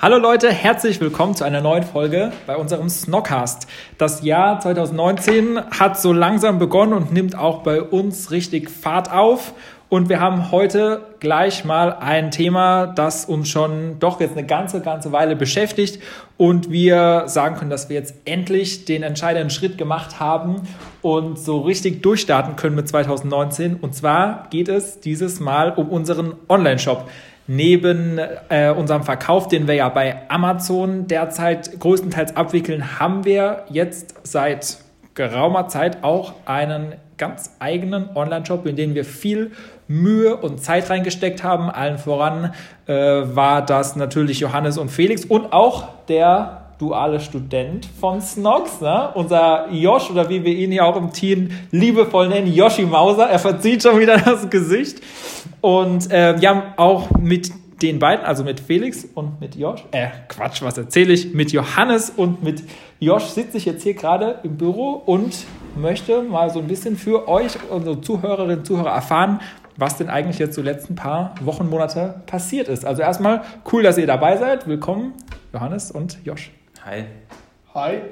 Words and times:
Hallo 0.00 0.16
Leute, 0.16 0.52
herzlich 0.52 1.00
willkommen 1.00 1.34
zu 1.34 1.42
einer 1.42 1.60
neuen 1.60 1.82
Folge 1.82 2.30
bei 2.46 2.54
unserem 2.54 2.88
Snockcast. 2.88 3.66
Das 3.98 4.22
Jahr 4.22 4.60
2019 4.60 5.58
hat 5.72 5.98
so 5.98 6.12
langsam 6.12 6.60
begonnen 6.60 6.92
und 6.92 7.12
nimmt 7.12 7.36
auch 7.36 7.64
bei 7.64 7.82
uns 7.82 8.30
richtig 8.30 8.70
Fahrt 8.70 9.10
auf. 9.10 9.54
Und 9.88 10.08
wir 10.08 10.20
haben 10.20 10.52
heute 10.52 11.00
gleich 11.18 11.64
mal 11.64 11.94
ein 11.94 12.30
Thema, 12.30 12.86
das 12.86 13.24
uns 13.24 13.48
schon 13.48 13.98
doch 13.98 14.20
jetzt 14.20 14.36
eine 14.36 14.46
ganze, 14.46 14.82
ganze 14.82 15.10
Weile 15.10 15.34
beschäftigt 15.34 16.00
und 16.36 16.70
wir 16.70 17.24
sagen 17.26 17.56
können, 17.56 17.70
dass 17.70 17.88
wir 17.88 17.96
jetzt 17.96 18.14
endlich 18.24 18.84
den 18.84 19.02
entscheidenden 19.02 19.50
Schritt 19.50 19.78
gemacht 19.78 20.20
haben 20.20 20.62
und 21.02 21.40
so 21.40 21.62
richtig 21.62 22.04
durchstarten 22.04 22.54
können 22.54 22.76
mit 22.76 22.86
2019. 22.86 23.74
Und 23.74 23.96
zwar 23.96 24.46
geht 24.50 24.68
es 24.68 25.00
dieses 25.00 25.40
Mal 25.40 25.72
um 25.72 25.88
unseren 25.88 26.34
Online-Shop 26.48 27.08
neben 27.48 28.20
äh, 28.50 28.70
unserem 28.70 29.02
Verkauf, 29.02 29.48
den 29.48 29.66
wir 29.66 29.74
ja 29.74 29.88
bei 29.88 30.28
Amazon 30.28 31.08
derzeit 31.08 31.80
größtenteils 31.80 32.36
abwickeln, 32.36 33.00
haben 33.00 33.24
wir 33.24 33.64
jetzt 33.70 34.14
seit 34.22 34.78
geraumer 35.14 35.66
Zeit 35.66 36.04
auch 36.04 36.34
einen 36.44 36.94
ganz 37.16 37.56
eigenen 37.58 38.10
Online-Shop, 38.14 38.66
in 38.66 38.76
den 38.76 38.94
wir 38.94 39.04
viel 39.04 39.50
Mühe 39.88 40.36
und 40.36 40.62
Zeit 40.62 40.90
reingesteckt 40.90 41.42
haben. 41.42 41.70
Allen 41.70 41.98
voran 41.98 42.52
äh, 42.86 42.92
war 42.94 43.64
das 43.64 43.96
natürlich 43.96 44.40
Johannes 44.40 44.78
und 44.78 44.90
Felix 44.90 45.24
und 45.24 45.52
auch 45.52 45.88
der 46.06 46.67
duale 46.78 47.20
Student 47.20 47.86
von 48.00 48.20
Snox, 48.20 48.80
ne? 48.80 49.10
unser 49.14 49.70
Josh 49.70 50.10
oder 50.10 50.28
wie 50.28 50.44
wir 50.44 50.54
ihn 50.54 50.70
hier 50.70 50.86
auch 50.86 50.96
im 50.96 51.12
Team 51.12 51.50
liebevoll 51.70 52.28
nennen, 52.28 52.52
Yoshi 52.52 52.82
Mauser. 52.82 53.28
Er 53.28 53.38
verzieht 53.38 53.82
schon 53.82 53.98
wieder 53.98 54.18
das 54.24 54.48
Gesicht. 54.48 55.00
Und 55.60 56.10
äh, 56.10 56.40
wir 56.40 56.48
haben 56.48 56.62
auch 56.76 57.10
mit 57.18 57.50
den 57.82 57.98
beiden, 57.98 58.24
also 58.24 58.44
mit 58.44 58.60
Felix 58.60 59.06
und 59.14 59.40
mit 59.40 59.54
Josh, 59.54 59.84
äh, 59.92 60.08
Quatsch, 60.28 60.62
was 60.62 60.78
erzähle 60.78 61.12
ich, 61.12 61.32
mit 61.34 61.52
Johannes 61.52 62.10
und 62.10 62.42
mit 62.42 62.62
Josh 62.98 63.24
sitze 63.24 63.56
ich 63.56 63.64
jetzt 63.66 63.82
hier 63.82 63.94
gerade 63.94 64.40
im 64.42 64.56
Büro 64.56 65.02
und 65.06 65.44
möchte 65.76 66.22
mal 66.22 66.50
so 66.50 66.58
ein 66.58 66.66
bisschen 66.66 66.96
für 66.96 67.28
euch, 67.28 67.52
unsere 67.70 68.00
Zuhörerinnen 68.00 68.58
und 68.58 68.66
Zuhörer, 68.66 68.90
erfahren, 68.90 69.40
was 69.76 69.96
denn 69.96 70.08
eigentlich 70.08 70.40
jetzt 70.40 70.56
so 70.56 70.62
letzten 70.62 70.96
paar 70.96 71.34
Wochen, 71.40 71.68
Monate 71.68 72.22
passiert 72.26 72.66
ist. 72.68 72.84
Also 72.84 73.02
erstmal 73.02 73.42
cool, 73.72 73.84
dass 73.84 73.96
ihr 73.96 74.08
dabei 74.08 74.36
seid. 74.36 74.66
Willkommen, 74.66 75.12
Johannes 75.52 75.92
und 75.92 76.18
Josh. 76.24 76.50
Hi. 76.84 77.04
Hi. 77.74 78.02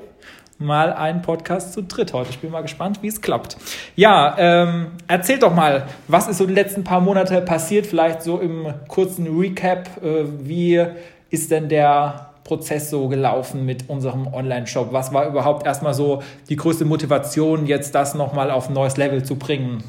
Mal 0.59 0.93
ein 0.93 1.23
Podcast 1.23 1.73
zu 1.73 1.83
dritt 1.83 2.13
heute. 2.13 2.31
Ich 2.31 2.39
bin 2.41 2.51
mal 2.51 2.63
gespannt, 2.63 3.03
wie 3.03 3.09
es 3.09 3.21
klappt. 3.21 3.57
Ja, 3.95 4.35
ähm, 4.39 4.93
erzählt 5.07 5.43
doch 5.43 5.55
mal, 5.55 5.87
was 6.09 6.29
ist 6.29 6.39
so 6.39 6.47
die 6.47 6.55
letzten 6.55 6.83
paar 6.83 7.01
Monate 7.01 7.41
passiert? 7.43 7.87
Vielleicht 7.87 8.23
so 8.23 8.41
im 8.41 8.73
kurzen 8.89 9.39
Recap. 9.39 10.03
Äh, 10.03 10.25
wie 10.41 10.85
ist 11.31 11.51
denn 11.51 11.69
der 11.69 12.31
Prozess 12.43 12.91
so 12.91 13.09
gelaufen 13.09 13.65
mit 13.65 13.89
unserem 13.89 14.27
Online-Shop? 14.27 14.93
Was 14.93 15.13
war 15.13 15.27
überhaupt 15.27 15.67
erstmal 15.67 15.95
so 15.95 16.23
die 16.49 16.57
größte 16.57 16.85
Motivation, 16.85 17.67
jetzt 17.67 17.95
das 17.95 18.15
nochmal 18.15 18.51
auf 18.51 18.69
ein 18.69 18.75
neues 18.75 18.97
Level 18.97 19.23
zu 19.23 19.37
bringen? 19.37 19.85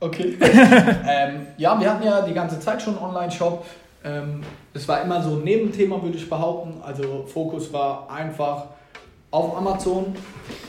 Okay. 0.00 0.36
ähm, 0.40 1.46
ja, 1.56 1.78
wir 1.80 1.90
hatten 1.90 2.04
ja 2.04 2.22
die 2.22 2.34
ganze 2.34 2.60
Zeit 2.60 2.80
schon 2.80 2.96
einen 2.96 3.06
Online-Shop. 3.06 3.64
Ähm, 4.04 4.42
es 4.74 4.86
war 4.86 5.02
immer 5.02 5.22
so 5.22 5.36
ein 5.36 5.44
Nebenthema, 5.44 6.02
würde 6.02 6.16
ich 6.16 6.28
behaupten. 6.28 6.80
Also 6.82 7.24
Fokus 7.26 7.72
war 7.72 8.10
einfach 8.10 8.66
auf 9.30 9.56
Amazon 9.56 10.14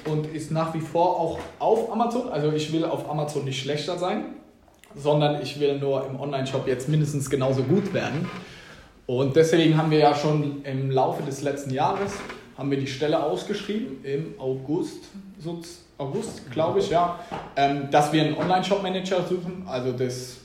und 0.10 0.34
ist 0.34 0.52
nach 0.52 0.74
wie 0.74 0.80
vor 0.80 1.20
auch 1.20 1.40
auf 1.60 1.92
Amazon. 1.92 2.30
Also 2.30 2.52
ich 2.52 2.72
will 2.72 2.86
auf 2.86 3.10
Amazon 3.10 3.44
nicht 3.44 3.62
schlechter 3.62 3.98
sein, 3.98 4.26
sondern 4.96 5.42
ich 5.42 5.60
will 5.60 5.78
nur 5.78 6.08
im 6.08 6.20
Online-Shop 6.20 6.68
jetzt 6.68 6.90
mindestens 6.90 7.30
genauso 7.30 7.64
gut 7.64 7.94
werden. 7.94 8.28
Und 9.06 9.36
deswegen 9.36 9.78
haben 9.78 9.92
wir 9.92 10.00
ja 10.00 10.16
schon 10.16 10.64
im 10.64 10.90
Laufe 10.90 11.22
des 11.22 11.44
letzten 11.44 11.72
Jahres 11.72 12.14
haben 12.58 12.72
wir 12.72 12.80
die 12.80 12.88
Stelle 12.88 13.22
ausgeschrieben 13.22 14.04
im 14.04 14.36
August, 14.40 15.04
August 15.98 16.52
glaube 16.52 16.80
ich, 16.80 16.90
ja, 16.90 17.20
ähm, 17.56 17.90
dass 17.92 18.12
wir 18.12 18.24
einen 18.24 18.38
Online-Shop-Manager 18.38 19.24
suchen, 19.28 19.64
also 19.66 19.92
das 19.92 20.38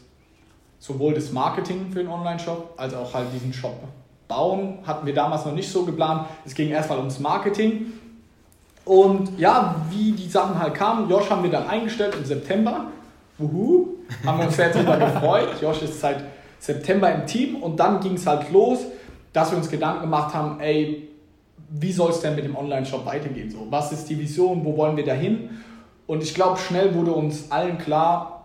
sowohl 0.81 1.15
das 1.15 1.31
Marketing 1.31 1.93
für 1.93 2.01
den 2.01 2.09
Online-Shop 2.09 2.75
als 2.77 2.95
auch 2.95 3.15
halt 3.15 3.29
diesen 3.33 3.53
Shop 3.53 3.79
bauen. 4.27 4.79
Hatten 4.85 5.07
wir 5.07 5.15
damals 5.15 5.45
noch 5.45 5.53
nicht 5.53 5.71
so 5.71 5.85
geplant. 5.85 6.27
Es 6.45 6.55
ging 6.55 6.71
erstmal 6.71 6.99
ums 6.99 7.21
Marketing. 7.21 7.93
Und 8.85 9.39
ja, 9.39 9.77
wie 9.91 10.13
die 10.13 10.29
Sachen 10.29 10.59
halt 10.59 10.75
kamen, 10.75 11.09
Josh 11.09 11.31
haben 11.31 11.43
wir 11.43 11.51
dann 11.51 11.69
eingestellt 11.69 12.15
im 12.17 12.25
September. 12.25 12.87
Wuhu, 13.39 13.89
haben 14.25 14.39
wir 14.39 14.47
uns 14.47 14.57
sehr 14.57 14.71
darüber 14.71 14.97
gefreut. 14.99 15.51
Josh 15.61 15.83
ist 15.83 16.01
seit 16.01 16.25
September 16.59 17.13
im 17.13 17.27
Team 17.27 17.57
und 17.57 17.79
dann 17.79 18.01
ging 18.01 18.15
es 18.15 18.27
halt 18.27 18.51
los, 18.51 18.81
dass 19.33 19.51
wir 19.51 19.59
uns 19.59 19.71
Gedanken 19.71 20.03
gemacht 20.03 20.35
haben, 20.35 20.61
ey, 20.61 21.09
wie 21.69 21.93
soll 21.93 22.11
es 22.11 22.21
denn 22.21 22.35
mit 22.35 22.45
dem 22.45 22.57
Online-Shop 22.57 23.07
weitergehen? 23.07 23.51
So, 23.51 23.67
was 23.71 23.93
ist 23.93 24.09
die 24.09 24.19
Vision, 24.19 24.65
wo 24.65 24.77
wollen 24.77 24.97
wir 24.97 25.05
dahin? 25.05 25.51
Und 26.07 26.23
ich 26.23 26.35
glaube, 26.35 26.59
schnell 26.59 26.95
wurde 26.95 27.13
uns 27.13 27.53
allen 27.53 27.79
klar, 27.79 28.40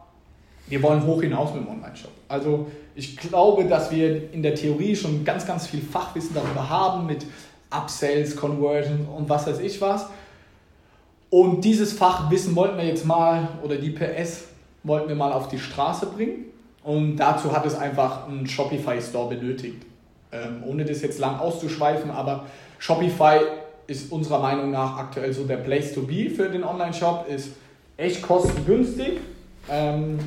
wir 0.68 0.82
wollen 0.82 1.06
hoch 1.06 1.22
hinaus 1.22 1.54
mit 1.54 1.64
dem 1.64 1.70
Online-Shop. 1.70 2.12
Also 2.28 2.68
ich 2.96 3.18
glaube, 3.18 3.66
dass 3.66 3.92
wir 3.92 4.34
in 4.34 4.42
der 4.42 4.56
Theorie 4.56 4.96
schon 4.96 5.24
ganz, 5.24 5.46
ganz 5.46 5.68
viel 5.68 5.82
Fachwissen 5.82 6.34
darüber 6.34 6.70
haben 6.70 7.06
mit 7.06 7.26
Upsells, 7.70 8.36
Conversions 8.36 9.08
und 9.16 9.30
was 9.30 9.48
weiß 9.48 9.60
ich 9.60 9.80
was. 9.82 10.08
Und 11.30 11.66
dieses 11.66 11.94
Fachwissen 11.94 12.56
wollten 12.56 12.78
wir 12.78 12.86
jetzt 12.86 13.06
mal, 13.06 13.50
oder 13.64 13.76
die 13.76 13.90
PS 13.90 14.46
wollten 14.84 15.10
wir 15.10 15.16
mal 15.16 15.34
auf 15.34 15.50
die 15.50 15.60
Straße 15.60 16.06
bringen. 16.08 16.46
Und 16.84 17.18
dazu 17.18 17.52
hat 17.52 17.66
es 17.66 17.76
einfach 17.76 18.28
einen 18.28 18.48
Shopify-Store 18.48 19.36
benötigt. 19.36 19.84
Ähm, 20.32 20.64
ohne 20.66 20.86
das 20.86 21.02
jetzt 21.02 21.20
lang 21.20 21.40
auszuschweifen, 21.40 22.12
aber 22.12 22.46
Shopify 22.80 23.40
ist 23.88 24.12
unserer 24.12 24.40
Meinung 24.40 24.72
nach 24.72 24.98
aktuell 24.98 25.34
so 25.34 25.44
der 25.44 25.58
Place 25.58 25.94
to 25.94 26.02
be 26.02 26.30
für 26.30 26.50
den 26.50 26.64
Online-Shop, 26.64 27.28
ist 27.28 27.50
echt 27.98 28.22
kostengünstig. 28.22 29.20
Ähm, 29.70 30.20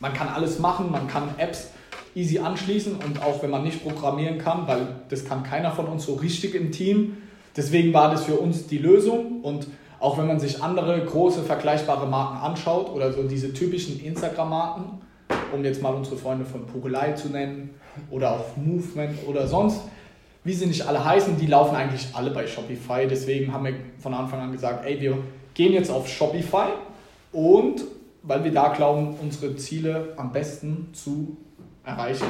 man 0.00 0.12
kann 0.14 0.28
alles 0.28 0.58
machen, 0.58 0.90
man 0.90 1.08
kann 1.08 1.34
Apps 1.38 1.70
easy 2.14 2.38
anschließen 2.38 2.96
und 2.96 3.22
auch 3.22 3.42
wenn 3.42 3.50
man 3.50 3.62
nicht 3.62 3.82
programmieren 3.82 4.38
kann, 4.38 4.66
weil 4.66 4.88
das 5.08 5.24
kann 5.24 5.42
keiner 5.42 5.72
von 5.72 5.86
uns 5.86 6.04
so 6.04 6.14
richtig 6.14 6.54
im 6.54 6.72
Team. 6.72 7.18
Deswegen 7.56 7.92
war 7.92 8.10
das 8.10 8.24
für 8.24 8.34
uns 8.34 8.66
die 8.66 8.78
Lösung 8.78 9.40
und 9.42 9.66
auch 10.00 10.18
wenn 10.18 10.26
man 10.26 10.38
sich 10.38 10.62
andere 10.62 11.04
große 11.04 11.42
vergleichbare 11.42 12.06
Marken 12.06 12.38
anschaut 12.38 12.90
oder 12.90 13.12
so 13.12 13.24
diese 13.24 13.52
typischen 13.52 14.00
Instagram-Marken, 14.04 15.00
um 15.52 15.64
jetzt 15.64 15.82
mal 15.82 15.94
unsere 15.94 16.16
Freunde 16.16 16.44
von 16.44 16.66
Pogelei 16.66 17.12
zu 17.12 17.28
nennen 17.28 17.70
oder 18.10 18.32
auch 18.32 18.56
Movement 18.56 19.26
oder 19.26 19.46
sonst, 19.46 19.80
wie 20.44 20.52
sie 20.52 20.66
nicht 20.66 20.86
alle 20.86 21.04
heißen, 21.04 21.36
die 21.36 21.46
laufen 21.46 21.74
eigentlich 21.74 22.08
alle 22.12 22.30
bei 22.30 22.46
Shopify. 22.46 23.06
Deswegen 23.08 23.52
haben 23.52 23.64
wir 23.64 23.74
von 23.98 24.14
Anfang 24.14 24.40
an 24.40 24.52
gesagt, 24.52 24.86
ey, 24.86 25.00
wir 25.00 25.18
gehen 25.54 25.72
jetzt 25.72 25.90
auf 25.90 26.08
Shopify 26.08 26.68
und 27.32 27.82
weil 28.22 28.44
wir 28.44 28.52
da 28.52 28.68
glauben, 28.68 29.14
unsere 29.20 29.56
Ziele 29.56 30.14
am 30.16 30.32
besten 30.32 30.92
zu 30.92 31.36
erreichen. 31.84 32.26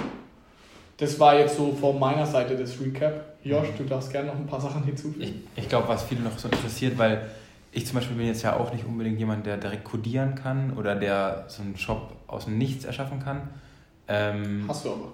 Das 0.97 1.19
war 1.21 1.39
jetzt 1.39 1.57
so 1.57 1.73
von 1.73 1.99
meiner 1.99 2.27
Seite 2.27 2.57
das 2.57 2.81
Recap. 2.81 3.37
Josh, 3.45 3.69
du 3.77 3.85
darfst 3.85 4.11
gerne 4.11 4.29
noch 4.29 4.37
ein 4.37 4.47
paar 4.47 4.61
Sachen 4.61 4.83
hinzufügen. 4.83 5.23
Ich, 5.55 5.65
ich 5.65 5.69
glaube, 5.69 5.89
was 5.89 6.03
viele 6.03 6.23
noch 6.23 6.37
so 6.39 6.49
interessiert, 6.49 6.99
weil 6.99 7.27
ich 7.71 7.87
zum 7.87 7.97
Beispiel 7.97 8.17
bin 8.17 8.27
jetzt 8.27 8.43
ja 8.43 8.57
auch 8.57 8.73
nicht 8.73 8.85
unbedingt 8.85 9.19
jemand, 9.19 9.47
der 9.47 9.57
direkt 9.57 9.85
codieren 9.85 10.35
kann 10.35 10.77
oder 10.77 10.97
der 10.97 11.45
so 11.49 11.63
einen 11.63 11.77
Shop 11.77 12.17
aus 12.27 12.47
dem 12.47 12.59
Nichts 12.59 12.85
erschaffen 12.85 13.21
kann. 13.21 13.43
Ähm, 14.09 14.65
Hast 14.67 14.85
du 14.85 14.91
aber. 14.91 15.13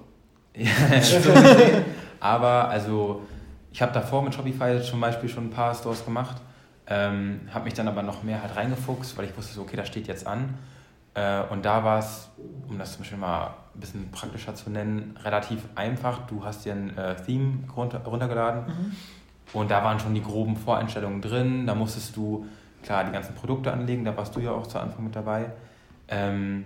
aber 2.20 2.68
also 2.68 3.22
ich 3.72 3.82
habe 3.82 3.92
davor 3.92 4.22
mit 4.22 4.34
Shopify 4.34 4.80
zum 4.80 5.00
Beispiel 5.00 5.28
schon 5.28 5.46
ein 5.46 5.50
paar 5.50 5.74
Stores 5.74 6.04
gemacht 6.04 6.36
ähm, 6.86 7.40
habe 7.52 7.64
mich 7.64 7.74
dann 7.74 7.88
aber 7.88 8.02
noch 8.02 8.22
mehr 8.22 8.42
halt 8.42 8.56
reingefuchst, 8.56 9.16
weil 9.16 9.26
ich 9.26 9.36
wusste, 9.36 9.54
so, 9.54 9.62
okay, 9.62 9.76
das 9.76 9.88
steht 9.88 10.06
jetzt 10.06 10.26
an. 10.26 10.54
Äh, 11.14 11.42
und 11.50 11.64
da 11.64 11.84
war 11.84 11.98
es, 12.00 12.28
um 12.68 12.78
das 12.78 12.92
zum 12.92 13.00
Beispiel 13.00 13.18
mal 13.18 13.54
ein 13.74 13.80
bisschen 13.80 14.10
praktischer 14.10 14.54
zu 14.54 14.70
nennen, 14.70 15.16
relativ 15.22 15.60
einfach. 15.74 16.26
Du 16.26 16.44
hast 16.44 16.64
dir 16.64 16.72
ein 16.72 16.96
äh, 16.96 17.16
Theme 17.16 17.58
runter, 17.76 18.00
runtergeladen 18.04 18.66
mhm. 18.66 18.92
und 19.52 19.70
da 19.70 19.82
waren 19.82 19.98
schon 19.98 20.14
die 20.14 20.22
groben 20.22 20.56
Voreinstellungen 20.56 21.20
drin. 21.20 21.66
Da 21.66 21.74
musstest 21.74 22.16
du, 22.16 22.46
klar, 22.82 23.04
die 23.04 23.12
ganzen 23.12 23.34
Produkte 23.34 23.72
anlegen, 23.72 24.04
da 24.04 24.16
warst 24.16 24.34
du 24.36 24.40
ja 24.40 24.50
auch 24.52 24.66
zu 24.66 24.78
Anfang 24.78 25.04
mit 25.04 25.16
dabei. 25.16 25.46
Ähm, 26.08 26.64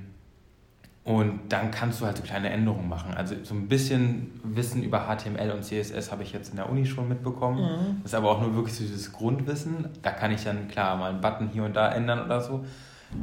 Und 1.05 1.41
dann 1.49 1.71
kannst 1.71 2.01
du 2.01 2.05
halt 2.05 2.19
so 2.19 2.23
kleine 2.23 2.51
Änderungen 2.51 2.87
machen. 2.87 3.15
Also 3.15 3.35
so 3.43 3.55
ein 3.55 3.67
bisschen 3.67 4.41
Wissen 4.45 4.83
über 4.83 5.07
HTML 5.07 5.53
und 5.53 5.65
CSS 5.65 6.13
habe 6.13 6.23
ich 6.23 6.33
jetzt 6.35 6.51
in 6.51 6.57
der 6.57 6.69
Uni 6.69 6.85
schon 6.85 7.09
mitbekommen. 7.09 7.63
Mhm. 7.63 8.03
Das 8.03 8.13
ist 8.13 8.15
aber 8.15 8.31
auch 8.31 8.43
nur 8.43 8.55
wirklich 8.55 8.75
so 8.75 8.83
dieses 8.85 9.11
Grundwissen. 9.13 9.89
Da 10.03 10.11
kann 10.11 10.33
ich 10.33 10.45
dann 10.45 10.69
klar 10.69 10.97
mal 10.97 11.11
einen 11.11 11.23
Button 11.23 11.49
hier 11.49 11.65
und 11.65 11.75
da 11.75 11.91
ändern 11.93 12.23
oder 12.23 12.43
so. 12.43 12.67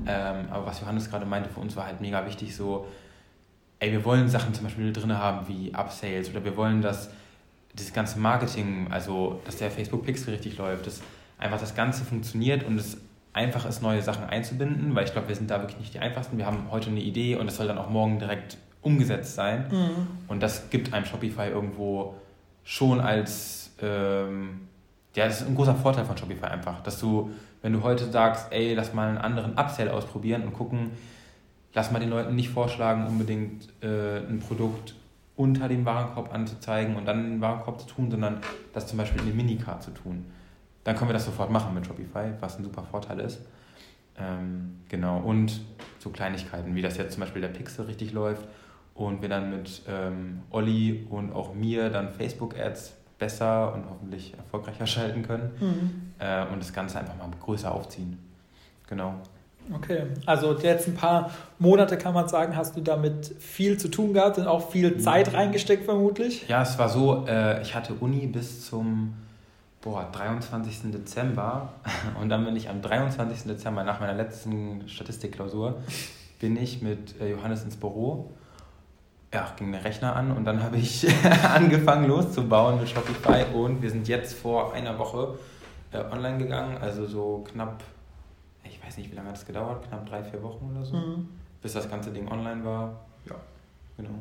Ähm, 0.07 0.47
aber 0.49 0.65
was 0.65 0.81
Johannes 0.81 1.09
gerade 1.09 1.25
meinte, 1.25 1.49
für 1.49 1.59
uns 1.59 1.75
war 1.75 1.85
halt 1.85 2.01
mega 2.01 2.25
wichtig, 2.25 2.55
so, 2.55 2.87
ey, 3.79 3.91
wir 3.91 4.03
wollen 4.03 4.27
Sachen 4.29 4.53
zum 4.53 4.63
Beispiel 4.65 4.91
drin 4.91 5.17
haben 5.17 5.47
wie 5.47 5.73
Upsales 5.75 6.29
oder 6.29 6.43
wir 6.43 6.57
wollen, 6.57 6.81
dass 6.81 7.09
das 7.75 7.93
ganze 7.93 8.19
Marketing, 8.19 8.87
also 8.89 9.41
dass 9.45 9.57
der 9.57 9.69
Facebook 9.69 10.05
Pixel 10.05 10.33
richtig 10.33 10.57
läuft, 10.57 10.87
dass 10.87 11.01
einfach 11.37 11.59
das 11.59 11.75
Ganze 11.75 12.05
funktioniert 12.05 12.63
und 12.63 12.77
es 12.79 12.97
einfach 13.33 13.65
ist, 13.65 13.81
neue 13.81 14.01
Sachen 14.01 14.23
einzubinden, 14.23 14.95
weil 14.95 15.03
ich 15.03 15.11
glaube, 15.11 15.27
wir 15.27 15.35
sind 15.35 15.51
da 15.51 15.59
wirklich 15.59 15.79
nicht 15.79 15.93
die 15.93 15.99
einfachsten. 15.99 16.37
Wir 16.37 16.45
haben 16.45 16.71
heute 16.71 16.89
eine 16.89 17.01
Idee 17.01 17.35
und 17.35 17.47
das 17.47 17.57
soll 17.57 17.67
dann 17.67 17.77
auch 17.77 17.89
morgen 17.89 18.17
direkt 18.17 18.57
umgesetzt 18.81 19.35
sein. 19.35 19.65
Mhm. 19.69 20.07
Und 20.29 20.41
das 20.41 20.69
gibt 20.69 20.93
einem 20.93 21.05
Shopify 21.05 21.49
irgendwo 21.49 22.15
schon 22.63 23.01
als, 23.01 23.73
ähm, 23.81 24.67
ja, 25.15 25.25
das 25.25 25.41
ist 25.41 25.47
ein 25.47 25.55
großer 25.55 25.75
Vorteil 25.75 26.05
von 26.05 26.17
Shopify 26.17 26.45
einfach, 26.45 26.81
dass 26.83 26.99
du, 26.99 27.31
wenn 27.61 27.73
du 27.73 27.81
heute 27.83 28.05
sagst, 28.09 28.47
ey, 28.51 28.73
lass 28.73 28.93
mal 28.93 29.09
einen 29.09 29.17
anderen 29.17 29.57
Upsell 29.57 29.89
ausprobieren 29.89 30.43
und 30.43 30.53
gucken, 30.53 30.91
lass 31.73 31.91
mal 31.91 31.99
den 31.99 32.09
Leuten 32.09 32.35
nicht 32.35 32.49
vorschlagen, 32.49 33.07
unbedingt 33.07 33.69
äh, 33.81 34.17
ein 34.17 34.39
Produkt 34.39 34.95
unter 35.35 35.67
dem 35.67 35.85
Warenkorb 35.85 36.33
anzuzeigen 36.33 36.95
und 36.95 37.05
dann 37.05 37.31
den 37.31 37.41
Warenkorb 37.41 37.81
zu 37.81 37.87
tun, 37.87 38.11
sondern 38.11 38.37
das 38.73 38.87
zum 38.87 38.97
Beispiel 38.97 39.21
in 39.21 39.27
den 39.27 39.37
Minicard 39.37 39.83
zu 39.83 39.91
tun 39.91 40.25
dann 40.85 40.95
können 40.95 41.09
wir 41.09 41.13
das 41.13 41.25
sofort 41.25 41.51
machen 41.51 41.73
mit 41.73 41.85
Shopify, 41.85 42.31
was 42.39 42.57
ein 42.57 42.63
super 42.63 42.83
Vorteil 42.83 43.19
ist. 43.19 43.41
Ähm, 44.17 44.77
genau, 44.87 45.19
und 45.19 45.59
so 45.99 46.11
Kleinigkeiten, 46.11 46.75
wie 46.75 46.81
das 46.81 46.95
jetzt 46.95 47.13
zum 47.13 47.21
Beispiel 47.21 47.41
der 47.41 47.49
Pixel 47.49 47.85
richtig 47.85 48.13
läuft 48.13 48.47
und 48.93 49.21
wir 49.21 49.27
dann 49.27 49.49
mit 49.49 49.81
ähm, 49.89 50.43
Olli 50.51 51.05
und 51.09 51.33
auch 51.33 51.53
mir 51.53 51.89
dann 51.89 52.13
Facebook-Ads 52.13 52.93
besser 53.19 53.73
und 53.73 53.85
hoffentlich 53.89 54.33
erfolgreicher 54.37 54.87
schalten 54.87 55.23
können 55.23 55.51
mhm. 55.59 56.11
äh, 56.19 56.45
und 56.51 56.59
das 56.59 56.73
Ganze 56.73 56.99
einfach 56.99 57.15
mal 57.17 57.29
größer 57.39 57.73
aufziehen. 57.73 58.17
Genau. 58.87 59.15
Okay, 59.73 60.03
also 60.27 60.53
die 60.53 60.67
letzten 60.67 60.93
paar 60.93 61.31
Monate 61.57 61.97
kann 61.97 62.13
man 62.13 62.27
sagen, 62.27 62.55
hast 62.55 62.77
du 62.77 62.81
damit 62.81 63.33
viel 63.39 63.79
zu 63.79 63.87
tun 63.87 64.13
gehabt 64.13 64.37
und 64.37 64.45
auch 64.45 64.69
viel 64.69 64.99
Zeit 64.99 65.33
reingesteckt 65.33 65.85
vermutlich? 65.85 66.47
Ja, 66.47 66.61
es 66.61 66.77
war 66.77 66.87
so, 66.87 67.25
äh, 67.27 67.61
ich 67.63 67.73
hatte 67.73 67.95
Uni 67.95 68.27
bis 68.27 68.67
zum 68.67 69.15
boah, 69.81 70.07
23. 70.11 70.91
Dezember 70.91 71.73
und 72.21 72.29
dann 72.29 72.45
bin 72.45 72.55
ich 72.55 72.69
am 72.69 72.81
23. 72.81 73.43
Dezember 73.43 73.83
nach 73.83 73.99
meiner 73.99 74.13
letzten 74.13 74.87
Statistikklausur 74.87 75.75
bin 76.39 76.57
ich 76.57 76.81
mit 76.81 77.19
äh, 77.19 77.31
Johannes 77.31 77.63
ins 77.63 77.77
Büro. 77.77 78.31
Ja, 79.35 79.51
ging 79.57 79.69
der 79.73 79.83
Rechner 79.83 80.15
an 80.15 80.31
und 80.31 80.45
dann 80.45 80.63
habe 80.63 80.77
ich 80.77 81.05
angefangen 81.53 82.07
loszubauen 82.07 82.79
mit 82.79 82.87
Shopify 82.87 83.43
und 83.53 83.81
wir 83.81 83.89
sind 83.89 84.07
jetzt 84.07 84.33
vor 84.33 84.73
einer 84.73 84.97
Woche 84.97 85.37
äh, 85.91 85.97
online 86.09 86.37
gegangen, 86.37 86.77
also 86.77 87.05
so 87.05 87.43
knapp, 87.51 87.83
ich 88.63 88.81
weiß 88.81 88.95
nicht, 88.95 89.11
wie 89.11 89.15
lange 89.17 89.27
hat 89.27 89.35
das 89.35 89.45
gedauert, 89.45 89.85
knapp 89.89 90.05
drei, 90.05 90.23
vier 90.23 90.41
Wochen 90.41 90.71
oder 90.73 90.85
so, 90.85 90.95
mhm. 90.95 91.27
bis 91.61 91.73
das 91.73 91.89
ganze 91.89 92.11
Ding 92.11 92.31
online 92.31 92.63
war. 92.63 93.01
Ja, 93.25 93.35
genau 93.97 94.19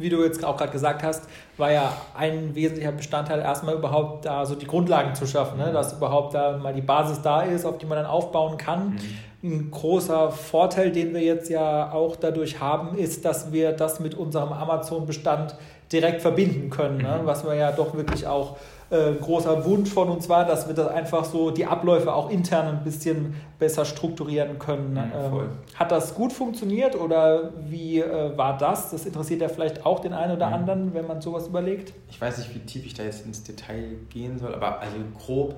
wie 0.00 0.08
du 0.08 0.22
jetzt 0.22 0.44
auch 0.44 0.56
gerade 0.56 0.72
gesagt 0.72 1.02
hast, 1.02 1.28
war 1.56 1.72
ja 1.72 1.92
ein 2.16 2.54
wesentlicher 2.54 2.92
Bestandteil, 2.92 3.40
erstmal 3.40 3.74
überhaupt 3.74 4.24
da 4.24 4.46
so 4.46 4.54
die 4.54 4.66
Grundlagen 4.66 5.14
zu 5.14 5.26
schaffen, 5.26 5.58
ne? 5.58 5.72
dass 5.72 5.94
überhaupt 5.94 6.34
da 6.34 6.56
mal 6.56 6.72
die 6.72 6.82
Basis 6.82 7.20
da 7.22 7.42
ist, 7.42 7.64
auf 7.64 7.78
die 7.78 7.86
man 7.86 7.98
dann 7.98 8.06
aufbauen 8.06 8.56
kann. 8.56 8.98
Mhm. 9.42 9.50
Ein 9.50 9.70
großer 9.70 10.30
Vorteil, 10.30 10.90
den 10.90 11.14
wir 11.14 11.22
jetzt 11.22 11.48
ja 11.48 11.92
auch 11.92 12.16
dadurch 12.16 12.60
haben, 12.60 12.96
ist, 12.98 13.24
dass 13.24 13.52
wir 13.52 13.72
das 13.72 14.00
mit 14.00 14.14
unserem 14.14 14.52
Amazon-Bestand 14.52 15.56
direkt 15.92 16.22
verbinden 16.22 16.70
können, 16.70 16.98
ne? 16.98 17.20
Mhm. 17.22 17.26
was 17.26 17.44
wir 17.44 17.54
ja 17.54 17.72
doch 17.72 17.94
wirklich 17.94 18.26
auch 18.26 18.56
äh, 18.90 19.12
großer 19.20 19.66
Wunsch 19.66 19.90
von 19.90 20.08
uns 20.08 20.28
war, 20.30 20.46
dass 20.46 20.66
wir 20.66 20.74
das 20.74 20.88
einfach 20.88 21.24
so 21.24 21.50
die 21.50 21.66
Abläufe 21.66 22.12
auch 22.12 22.30
intern 22.30 22.66
ein 22.68 22.84
bisschen 22.84 23.34
besser 23.58 23.84
strukturieren 23.84 24.58
können. 24.58 24.96
Ja, 24.96 25.26
ähm, 25.26 25.50
hat 25.74 25.92
das 25.92 26.14
gut 26.14 26.32
funktioniert 26.32 26.96
oder 26.96 27.52
wie 27.68 28.00
äh, 28.00 28.36
war 28.36 28.56
das? 28.56 28.90
Das 28.90 29.04
interessiert 29.04 29.42
ja 29.42 29.48
vielleicht 29.48 29.84
auch 29.84 30.00
den 30.00 30.14
einen 30.14 30.36
oder 30.36 30.48
mhm. 30.48 30.54
anderen, 30.54 30.94
wenn 30.94 31.06
man 31.06 31.20
sowas 31.20 31.48
überlegt. 31.48 31.92
Ich 32.08 32.18
weiß 32.18 32.38
nicht, 32.38 32.54
wie 32.54 32.60
tief 32.60 32.86
ich 32.86 32.94
da 32.94 33.02
jetzt 33.02 33.26
ins 33.26 33.42
Detail 33.42 33.96
gehen 34.08 34.38
soll, 34.38 34.54
aber 34.54 34.80
also 34.80 34.96
grob. 35.18 35.56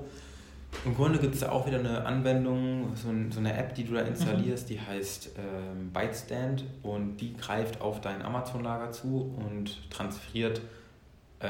Im 0.85 0.95
Grunde 0.95 1.19
gibt 1.19 1.35
es 1.35 1.41
da 1.41 1.51
auch 1.51 1.67
wieder 1.67 1.79
eine 1.79 2.05
Anwendung, 2.05 2.93
so, 2.95 3.09
ein, 3.09 3.31
so, 3.31 3.39
eine 3.39 3.53
App, 3.57 3.75
die 3.75 3.83
du 3.83 3.93
da 3.93 4.01
installierst, 4.01 4.69
mhm. 4.69 4.73
die 4.73 4.79
heißt 4.81 5.31
ähm, 5.37 5.91
Bytestand 5.93 6.65
und 6.81 7.17
die 7.17 7.33
greift 7.35 7.81
auf 7.81 8.01
dein 8.01 8.21
Amazon-Lager 8.21 8.91
zu 8.91 9.33
und 9.37 9.89
transferiert 9.89 10.61
äh, 11.41 11.47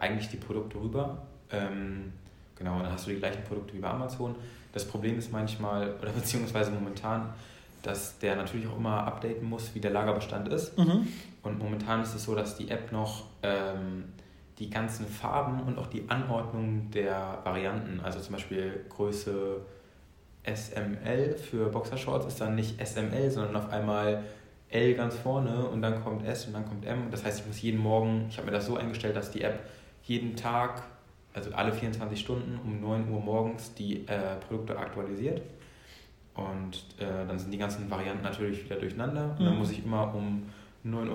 eigentlich 0.00 0.28
die 0.28 0.36
Produkte 0.36 0.78
rüber. 0.78 1.22
Ähm, 1.50 2.12
genau, 2.56 2.78
dann 2.80 2.92
hast 2.92 3.06
du 3.06 3.10
die 3.10 3.18
gleichen 3.18 3.44
Produkte 3.44 3.74
wie 3.74 3.78
bei 3.78 3.88
Amazon. 3.88 4.34
Das 4.72 4.86
Problem 4.86 5.18
ist 5.18 5.32
manchmal, 5.32 5.94
oder 6.02 6.10
beziehungsweise 6.10 6.70
momentan, 6.70 7.32
dass 7.82 8.18
der 8.18 8.36
natürlich 8.36 8.66
auch 8.68 8.76
immer 8.76 9.06
updaten 9.06 9.48
muss, 9.48 9.74
wie 9.74 9.80
der 9.80 9.90
Lagerbestand 9.90 10.48
ist. 10.48 10.78
Mhm. 10.78 11.08
Und 11.42 11.58
momentan 11.58 12.02
ist 12.02 12.14
es 12.14 12.24
so, 12.24 12.34
dass 12.34 12.56
die 12.56 12.70
App 12.70 12.92
noch 12.92 13.24
ähm, 13.42 14.04
die 14.58 14.70
ganzen 14.70 15.06
Farben 15.06 15.60
und 15.62 15.78
auch 15.78 15.88
die 15.88 16.08
Anordnung 16.08 16.90
der 16.92 17.38
Varianten, 17.42 18.00
also 18.00 18.20
zum 18.20 18.34
Beispiel 18.34 18.84
Größe 18.88 19.60
SML 20.44 21.34
für 21.34 21.68
Boxershorts 21.68 22.26
ist 22.26 22.40
dann 22.40 22.54
nicht 22.54 22.84
SML, 22.84 23.30
sondern 23.30 23.56
auf 23.56 23.70
einmal 23.70 24.24
L 24.72 24.94
ganz 24.94 25.16
vorne 25.16 25.66
und 25.66 25.82
dann 25.82 26.02
kommt 26.02 26.26
S 26.26 26.46
und 26.46 26.54
dann 26.54 26.66
kommt 26.66 26.84
M. 26.84 27.10
Das 27.10 27.24
heißt, 27.24 27.40
ich 27.40 27.46
muss 27.46 27.60
jeden 27.60 27.80
Morgen, 27.80 28.26
ich 28.28 28.36
habe 28.36 28.46
mir 28.46 28.52
das 28.52 28.66
so 28.66 28.76
eingestellt, 28.76 29.16
dass 29.16 29.30
die 29.30 29.42
App 29.42 29.60
jeden 30.04 30.36
Tag, 30.36 30.82
also 31.34 31.52
alle 31.52 31.72
24 31.72 32.18
Stunden 32.18 32.58
um 32.64 32.80
9 32.80 33.10
Uhr 33.10 33.20
morgens 33.20 33.74
die 33.74 34.06
äh, 34.06 34.36
Produkte 34.46 34.78
aktualisiert. 34.78 35.42
Und 36.34 36.84
äh, 36.98 37.26
dann 37.28 37.38
sind 37.38 37.50
die 37.50 37.58
ganzen 37.58 37.90
Varianten 37.90 38.22
natürlich 38.22 38.64
wieder 38.64 38.76
durcheinander. 38.76 39.36
Und 39.38 39.44
dann 39.44 39.54
mhm. 39.54 39.58
muss 39.58 39.70
ich 39.70 39.84
immer 39.84 40.14
um 40.14 40.44
9.15 40.84 41.06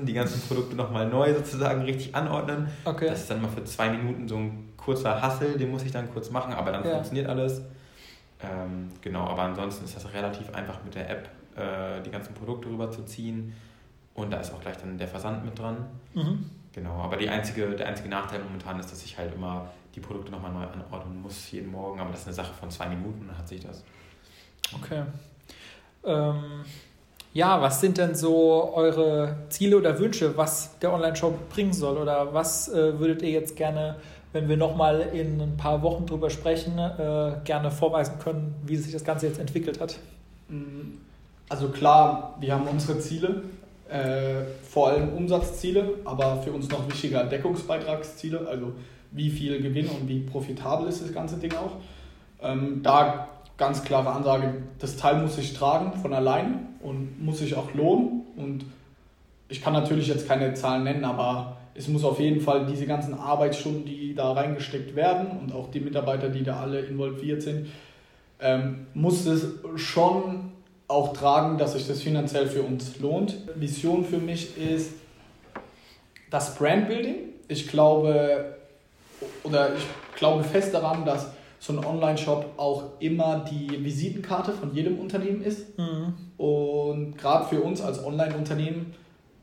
Uhr 0.00 0.04
die 0.04 0.12
ganzen 0.14 0.40
Produkte 0.40 0.74
nochmal 0.74 1.08
neu 1.08 1.32
sozusagen 1.34 1.82
richtig 1.82 2.14
anordnen. 2.14 2.68
Okay. 2.84 3.06
Das 3.06 3.20
ist 3.20 3.30
dann 3.30 3.42
mal 3.42 3.48
für 3.48 3.64
zwei 3.64 3.90
Minuten 3.90 4.26
so 4.26 4.36
ein 4.36 4.72
kurzer 4.76 5.20
Hassel, 5.20 5.58
den 5.58 5.70
muss 5.70 5.82
ich 5.82 5.92
dann 5.92 6.10
kurz 6.12 6.30
machen, 6.30 6.52
aber 6.52 6.72
dann 6.72 6.84
ja. 6.84 6.92
funktioniert 6.92 7.28
alles. 7.28 7.62
Ähm, 8.42 8.90
genau, 9.00 9.26
aber 9.26 9.42
ansonsten 9.42 9.84
ist 9.84 9.96
das 9.96 10.12
relativ 10.12 10.52
einfach 10.54 10.82
mit 10.84 10.94
der 10.94 11.08
App 11.10 11.28
äh, 11.56 12.02
die 12.02 12.10
ganzen 12.10 12.34
Produkte 12.34 12.68
rüberzuziehen. 12.68 13.54
Und 14.14 14.32
da 14.32 14.40
ist 14.40 14.52
auch 14.52 14.60
gleich 14.60 14.76
dann 14.78 14.96
der 14.96 15.08
Versand 15.08 15.44
mit 15.44 15.58
dran. 15.58 15.86
Mhm. 16.14 16.50
Genau, 16.72 16.96
aber 16.98 17.16
die 17.16 17.28
einzige, 17.28 17.70
der 17.70 17.86
einzige 17.86 18.08
Nachteil 18.08 18.40
momentan 18.40 18.78
ist, 18.78 18.92
dass 18.92 19.02
ich 19.04 19.16
halt 19.16 19.34
immer 19.34 19.70
die 19.94 20.00
Produkte 20.00 20.30
nochmal 20.30 20.52
neu 20.52 20.64
anordnen 20.64 21.22
muss, 21.22 21.50
jeden 21.50 21.70
Morgen. 21.70 22.00
Aber 22.00 22.10
das 22.10 22.20
ist 22.20 22.26
eine 22.26 22.34
Sache 22.34 22.54
von 22.54 22.70
zwei 22.70 22.86
Minuten, 22.88 23.26
dann 23.26 23.38
hat 23.38 23.48
sich 23.48 23.60
das. 23.60 23.82
Okay. 24.74 25.04
Ähm, 26.04 26.64
ja, 27.32 27.60
was 27.60 27.80
sind 27.80 27.98
denn 27.98 28.14
so 28.14 28.72
eure 28.74 29.36
Ziele 29.48 29.76
oder 29.78 29.98
Wünsche, 29.98 30.36
was 30.36 30.78
der 30.78 30.92
Online-Shop 30.92 31.48
bringen 31.48 31.72
soll? 31.72 31.96
Oder 31.96 32.32
was 32.32 32.68
äh, 32.68 32.98
würdet 32.98 33.22
ihr 33.22 33.30
jetzt 33.30 33.56
gerne, 33.56 33.96
wenn 34.32 34.48
wir 34.48 34.56
nochmal 34.56 35.00
in 35.00 35.40
ein 35.40 35.56
paar 35.56 35.82
Wochen 35.82 36.06
drüber 36.06 36.30
sprechen, 36.30 36.78
äh, 36.78 37.36
gerne 37.44 37.70
vorweisen 37.70 38.18
können, 38.18 38.54
wie 38.64 38.76
sich 38.76 38.92
das 38.92 39.04
Ganze 39.04 39.26
jetzt 39.26 39.38
entwickelt 39.38 39.80
hat? 39.80 39.98
Mhm. 40.48 40.98
Also 41.48 41.68
klar, 41.68 42.36
wir 42.40 42.54
haben 42.54 42.66
unsere 42.66 42.98
Ziele, 42.98 43.42
äh, 43.88 44.42
vor 44.68 44.88
allem 44.88 45.10
Umsatzziele, 45.10 45.94
aber 46.04 46.42
für 46.42 46.52
uns 46.52 46.68
noch 46.68 46.88
wichtiger 46.88 47.24
Deckungsbeitragsziele, 47.24 48.46
also 48.48 48.72
wie 49.12 49.30
viel 49.30 49.62
Gewinn 49.62 49.88
und 49.88 50.08
wie 50.08 50.20
profitabel 50.20 50.88
ist 50.88 51.02
das 51.02 51.12
ganze 51.12 51.36
Ding 51.36 51.52
auch. 51.52 51.76
Ähm, 52.42 52.82
da 52.82 53.28
ganz 53.56 53.84
klare 53.84 54.10
Ansage, 54.10 54.54
das 54.78 54.96
Teil 54.96 55.22
muss 55.22 55.36
sich 55.36 55.54
tragen 55.54 55.98
von 56.00 56.12
allein 56.12 56.68
und 56.82 57.22
muss 57.24 57.38
sich 57.38 57.54
auch 57.54 57.72
lohnen. 57.74 58.22
Und 58.36 58.64
ich 59.48 59.62
kann 59.62 59.72
natürlich 59.72 60.08
jetzt 60.08 60.28
keine 60.28 60.54
Zahlen 60.54 60.84
nennen, 60.84 61.04
aber 61.04 61.56
es 61.74 61.88
muss 61.88 62.04
auf 62.04 62.20
jeden 62.20 62.40
Fall 62.40 62.66
diese 62.66 62.86
ganzen 62.86 63.14
Arbeitsstunden, 63.14 63.84
die 63.84 64.14
da 64.14 64.32
reingesteckt 64.32 64.96
werden 64.96 65.28
und 65.38 65.54
auch 65.54 65.70
die 65.70 65.80
Mitarbeiter, 65.80 66.28
die 66.28 66.42
da 66.42 66.60
alle 66.60 66.80
involviert 66.80 67.42
sind, 67.42 67.68
ähm, 68.40 68.86
muss 68.94 69.26
es 69.26 69.46
schon 69.76 70.52
auch 70.88 71.12
tragen, 71.12 71.58
dass 71.58 71.72
sich 71.72 71.86
das 71.86 72.02
finanziell 72.02 72.46
für 72.46 72.62
uns 72.62 72.98
lohnt. 73.00 73.38
Vision 73.54 74.04
für 74.04 74.18
mich 74.18 74.56
ist 74.56 74.92
das 76.30 76.54
Brandbuilding. 76.54 77.16
Ich 77.48 77.68
glaube 77.68 78.56
oder 79.42 79.74
ich 79.74 79.84
glaube 80.16 80.44
fest 80.44 80.74
daran, 80.74 81.04
dass 81.04 81.28
so 81.58 81.72
ein 81.72 81.84
Online-Shop 81.84 82.52
auch 82.58 82.84
immer 83.00 83.44
die 83.50 83.82
Visitenkarte 83.82 84.52
von 84.52 84.74
jedem 84.74 84.98
Unternehmen 84.98 85.42
ist. 85.42 85.78
Mhm. 85.78 86.14
Und 86.36 87.18
gerade 87.18 87.46
für 87.46 87.60
uns 87.60 87.80
als 87.80 88.04
Online-Unternehmen 88.04 88.94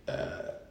äh, 0.06 0.14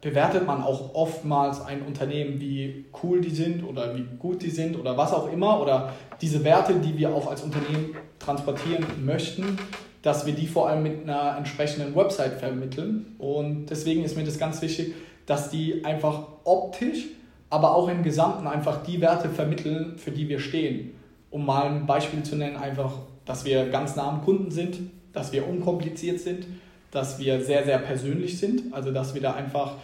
bewertet 0.01 0.47
man 0.47 0.63
auch 0.63 0.95
oftmals 0.95 1.61
ein 1.65 1.81
Unternehmen, 1.83 2.39
wie 2.39 2.85
cool 3.03 3.21
die 3.21 3.29
sind 3.29 3.63
oder 3.63 3.95
wie 3.95 4.05
gut 4.19 4.41
die 4.41 4.49
sind 4.49 4.79
oder 4.79 4.97
was 4.97 5.13
auch 5.13 5.31
immer. 5.31 5.61
Oder 5.61 5.93
diese 6.21 6.43
Werte, 6.43 6.75
die 6.75 6.97
wir 6.97 7.13
auch 7.13 7.29
als 7.29 7.41
Unternehmen 7.41 7.95
transportieren 8.19 8.85
möchten, 9.05 9.57
dass 10.03 10.25
wir 10.25 10.33
die 10.33 10.47
vor 10.47 10.69
allem 10.69 10.83
mit 10.83 11.03
einer 11.03 11.37
entsprechenden 11.37 11.95
Website 11.95 12.33
vermitteln. 12.33 13.15
Und 13.17 13.67
deswegen 13.67 14.03
ist 14.03 14.15
mir 14.15 14.25
das 14.25 14.37
ganz 14.37 14.61
wichtig, 14.61 14.93
dass 15.25 15.49
die 15.49 15.83
einfach 15.85 16.27
optisch, 16.43 17.05
aber 17.49 17.75
auch 17.75 17.87
im 17.87 18.03
Gesamten 18.03 18.45
einfach 18.45 18.83
die 18.83 18.99
Werte 18.99 19.29
vermitteln, 19.29 19.97
für 19.97 20.11
die 20.11 20.27
wir 20.27 20.39
stehen. 20.39 20.91
Um 21.31 21.45
mal 21.45 21.67
ein 21.67 21.85
Beispiel 21.85 22.21
zu 22.21 22.35
nennen, 22.35 22.57
einfach, 22.57 22.93
dass 23.25 23.45
wir 23.45 23.69
ganz 23.69 23.95
nah 23.95 24.09
am 24.09 24.23
Kunden 24.23 24.51
sind, 24.51 24.77
dass 25.13 25.31
wir 25.31 25.47
unkompliziert 25.47 26.19
sind, 26.19 26.47
dass 26.91 27.17
wir 27.17 27.41
sehr, 27.41 27.63
sehr 27.63 27.77
persönlich 27.77 28.37
sind, 28.37 28.73
also 28.73 28.91
dass 28.91 29.13
wir 29.13 29.21
da 29.21 29.33
einfach 29.33 29.75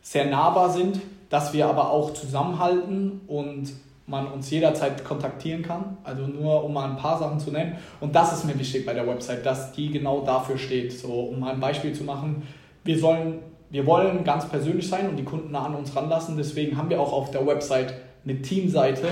sehr 0.00 0.24
nahbar 0.24 0.70
sind, 0.70 1.00
dass 1.28 1.52
wir 1.52 1.66
aber 1.66 1.90
auch 1.90 2.14
zusammenhalten 2.14 3.20
und 3.26 3.70
man 4.08 4.26
uns 4.26 4.50
jederzeit 4.50 5.04
kontaktieren 5.04 5.62
kann. 5.62 5.98
Also 6.02 6.26
nur 6.26 6.64
um 6.64 6.72
mal 6.72 6.90
ein 6.90 6.96
paar 6.96 7.18
Sachen 7.18 7.38
zu 7.38 7.50
nennen. 7.50 7.76
Und 8.00 8.16
das 8.16 8.32
ist 8.32 8.44
mir 8.44 8.58
wichtig 8.58 8.84
bei 8.84 8.94
der 8.94 9.06
Website, 9.06 9.44
dass 9.46 9.72
die 9.72 9.90
genau 9.90 10.22
dafür 10.22 10.58
steht. 10.58 10.92
So, 10.92 11.08
um 11.08 11.40
mal 11.40 11.52
ein 11.52 11.60
Beispiel 11.60 11.92
zu 11.92 12.04
machen, 12.04 12.42
wir 12.84 12.98
sollen, 12.98 13.40
wir 13.70 13.86
wollen 13.86 14.24
ganz 14.24 14.48
persönlich 14.48 14.88
sein 14.88 15.08
und 15.08 15.16
die 15.16 15.24
Kunden 15.24 15.50
nah 15.52 15.66
an 15.66 15.74
uns 15.74 15.94
ranlassen. 15.94 16.36
Deswegen 16.36 16.76
haben 16.76 16.88
wir 16.88 17.00
auch 17.00 17.12
auf 17.12 17.30
der 17.30 17.46
Website 17.46 17.94
eine 18.24 18.40
Teamseite, 18.40 19.06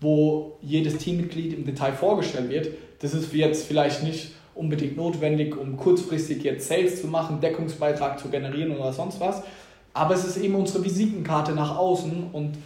wo 0.00 0.58
jedes 0.60 0.98
Teammitglied 0.98 1.54
im 1.54 1.64
Detail 1.64 1.92
vorgestellt 1.92 2.50
wird. 2.50 2.68
Das 3.00 3.14
ist 3.14 3.32
jetzt 3.32 3.66
vielleicht 3.66 4.02
nicht 4.02 4.32
unbedingt 4.54 4.96
notwendig, 4.96 5.56
um 5.56 5.76
kurzfristig 5.76 6.44
jetzt 6.44 6.68
Sales 6.68 7.00
zu 7.00 7.08
machen, 7.08 7.40
Deckungsbeitrag 7.40 8.18
zu 8.18 8.28
generieren 8.28 8.76
oder 8.76 8.92
sonst 8.92 9.20
was. 9.20 9.42
Aber 9.94 10.14
es 10.14 10.24
ist 10.24 10.36
eben 10.36 10.54
unsere 10.54 10.84
Visitenkarte 10.84 11.52
nach 11.52 11.76
außen 11.78 12.30
und 12.32 12.56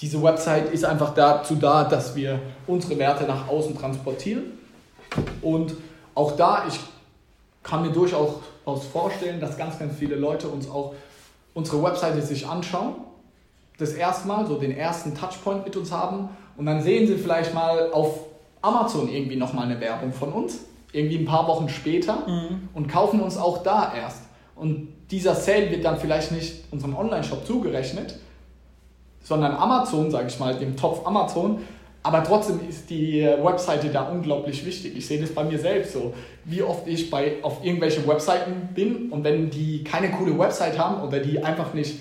diese 0.00 0.22
Website 0.22 0.72
ist 0.72 0.84
einfach 0.84 1.14
dazu 1.14 1.54
da, 1.54 1.84
dass 1.84 2.16
wir 2.16 2.40
unsere 2.66 2.98
Werte 2.98 3.24
nach 3.24 3.48
außen 3.48 3.78
transportieren. 3.78 4.58
Und 5.40 5.74
auch 6.14 6.32
da, 6.32 6.64
ich 6.68 6.80
kann 7.62 7.82
mir 7.82 7.92
durchaus 7.92 8.40
vorstellen, 8.92 9.40
dass 9.40 9.56
ganz, 9.56 9.78
ganz 9.78 9.96
viele 9.96 10.16
Leute 10.16 10.48
uns 10.48 10.68
auch 10.68 10.94
unsere 11.54 11.82
Webseite 11.82 12.20
sich 12.20 12.46
anschauen, 12.46 12.96
das 13.78 13.92
erste 13.92 14.28
Mal, 14.28 14.46
so 14.46 14.58
den 14.58 14.76
ersten 14.76 15.14
Touchpoint 15.14 15.64
mit 15.64 15.76
uns 15.76 15.92
haben 15.92 16.28
und 16.56 16.66
dann 16.66 16.82
sehen 16.82 17.06
sie 17.06 17.16
vielleicht 17.16 17.54
mal 17.54 17.90
auf 17.92 18.20
Amazon 18.62 19.08
irgendwie 19.08 19.36
nochmal 19.36 19.66
eine 19.66 19.80
Werbung 19.80 20.12
von 20.12 20.32
uns, 20.32 20.60
irgendwie 20.92 21.18
ein 21.18 21.24
paar 21.24 21.46
Wochen 21.48 21.68
später 21.68 22.26
mhm. 22.26 22.68
und 22.72 22.88
kaufen 22.88 23.20
uns 23.20 23.36
auch 23.36 23.62
da 23.62 23.92
erst. 23.94 24.22
Und 24.54 24.88
dieser 25.10 25.34
Sale 25.34 25.70
wird 25.70 25.84
dann 25.84 25.98
vielleicht 25.98 26.32
nicht 26.32 26.64
unserem 26.70 26.96
Online-Shop 26.96 27.44
zugerechnet, 27.46 28.16
sondern 29.24 29.56
Amazon, 29.56 30.10
sage 30.10 30.28
ich 30.28 30.38
mal, 30.38 30.56
dem 30.56 30.76
Topf 30.76 31.04
Amazon. 31.04 31.58
Aber 32.04 32.22
trotzdem 32.22 32.60
ist 32.68 32.90
die 32.90 33.22
Webseite 33.22 33.88
da 33.88 34.02
unglaublich 34.02 34.64
wichtig. 34.64 34.94
Ich 34.94 35.06
sehe 35.06 35.18
das 35.18 35.30
bei 35.30 35.42
mir 35.42 35.58
selbst 35.58 35.94
so, 35.94 36.12
wie 36.44 36.62
oft 36.62 36.86
ich 36.86 37.10
bei, 37.10 37.38
auf 37.42 37.64
irgendwelche 37.64 38.06
Webseiten 38.06 38.68
bin 38.74 39.10
und 39.10 39.24
wenn 39.24 39.48
die 39.48 39.82
keine 39.82 40.10
coole 40.10 40.38
Website 40.38 40.78
haben 40.78 41.02
oder 41.02 41.18
die 41.18 41.42
einfach 41.42 41.72
nicht 41.72 42.00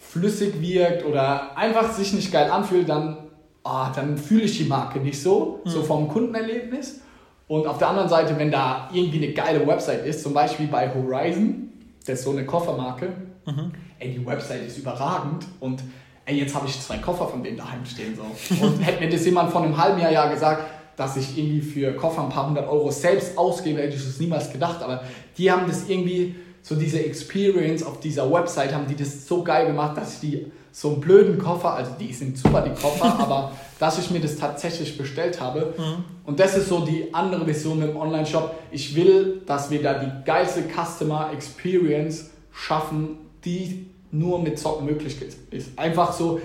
flüssig 0.00 0.60
wirkt 0.60 1.06
oder 1.06 1.56
einfach 1.56 1.92
sich 1.92 2.12
nicht 2.14 2.32
geil 2.32 2.50
anfühlt, 2.50 2.88
dann, 2.88 3.18
oh, 3.62 3.86
dann 3.94 4.18
fühle 4.18 4.42
ich 4.42 4.58
die 4.58 4.64
Marke 4.64 4.98
nicht 4.98 5.22
so, 5.22 5.60
mhm. 5.64 5.70
so 5.70 5.82
vom 5.82 6.08
Kundenerlebnis. 6.08 7.00
Und 7.46 7.68
auf 7.68 7.78
der 7.78 7.88
anderen 7.90 8.08
Seite, 8.08 8.36
wenn 8.36 8.50
da 8.50 8.90
irgendwie 8.92 9.22
eine 9.24 9.32
geile 9.32 9.64
Website 9.64 10.04
ist, 10.04 10.24
zum 10.24 10.34
Beispiel 10.34 10.66
bei 10.66 10.92
Horizon, 10.92 11.70
das 12.04 12.18
ist 12.18 12.24
so 12.24 12.32
eine 12.32 12.44
Koffermarke, 12.44 13.12
mhm. 13.46 13.70
ey, 14.00 14.14
die 14.14 14.26
Website 14.26 14.66
ist 14.66 14.78
überragend 14.78 15.46
und 15.60 15.80
ey, 16.26 16.38
jetzt 16.38 16.54
habe 16.54 16.66
ich 16.66 16.80
zwei 16.80 16.98
Koffer 16.98 17.28
von 17.28 17.42
denen 17.42 17.56
daheim 17.56 17.84
stehen. 17.86 18.16
So. 18.16 18.64
Und 18.64 18.80
hätte 18.80 19.02
mir 19.02 19.10
das 19.10 19.24
jemand 19.24 19.50
vor 19.50 19.62
einem 19.62 19.76
halben 19.76 20.00
Jahr 20.00 20.12
ja 20.12 20.28
gesagt, 20.28 20.64
dass 20.96 21.16
ich 21.16 21.38
irgendwie 21.38 21.60
für 21.60 21.92
Koffer 21.92 22.22
ein 22.22 22.28
paar 22.28 22.48
hundert 22.48 22.68
Euro 22.68 22.90
selbst 22.90 23.38
ausgebe, 23.38 23.80
hätte 23.80 23.96
ich 23.96 24.04
das 24.04 24.18
niemals 24.18 24.50
gedacht. 24.50 24.82
Aber 24.82 25.04
die 25.38 25.50
haben 25.50 25.66
das 25.66 25.88
irgendwie, 25.88 26.34
so 26.62 26.74
diese 26.74 27.04
Experience 27.04 27.84
auf 27.84 28.00
dieser 28.00 28.30
Website, 28.32 28.74
haben 28.74 28.86
die 28.88 28.96
das 28.96 29.26
so 29.26 29.44
geil 29.44 29.66
gemacht, 29.66 29.96
dass 29.96 30.14
ich 30.14 30.20
die 30.20 30.52
so 30.72 30.92
einen 30.92 31.00
blöden 31.00 31.38
Koffer, 31.38 31.72
also 31.74 31.92
die 31.98 32.12
sind 32.12 32.36
super, 32.36 32.60
die 32.60 32.74
Koffer, 32.78 33.04
aber 33.20 33.52
dass 33.78 33.98
ich 33.98 34.10
mir 34.10 34.20
das 34.20 34.36
tatsächlich 34.36 34.98
bestellt 34.98 35.40
habe. 35.40 35.74
Mhm. 35.78 36.04
Und 36.24 36.40
das 36.40 36.56
ist 36.56 36.68
so 36.68 36.80
die 36.80 37.14
andere 37.14 37.46
Vision 37.46 37.80
im 37.82 37.96
Online-Shop. 37.96 38.54
Ich 38.72 38.96
will, 38.96 39.42
dass 39.46 39.70
wir 39.70 39.82
da 39.82 39.94
die 39.94 40.24
geilste 40.24 40.64
Customer 40.64 41.30
Experience 41.32 42.30
schaffen, 42.52 43.18
die 43.44 43.86
nur 44.18 44.40
mit 44.40 44.58
Zocken 44.58 44.86
möglich 44.86 45.16
ist. 45.50 45.78
Einfach 45.78 46.12
so, 46.12 46.40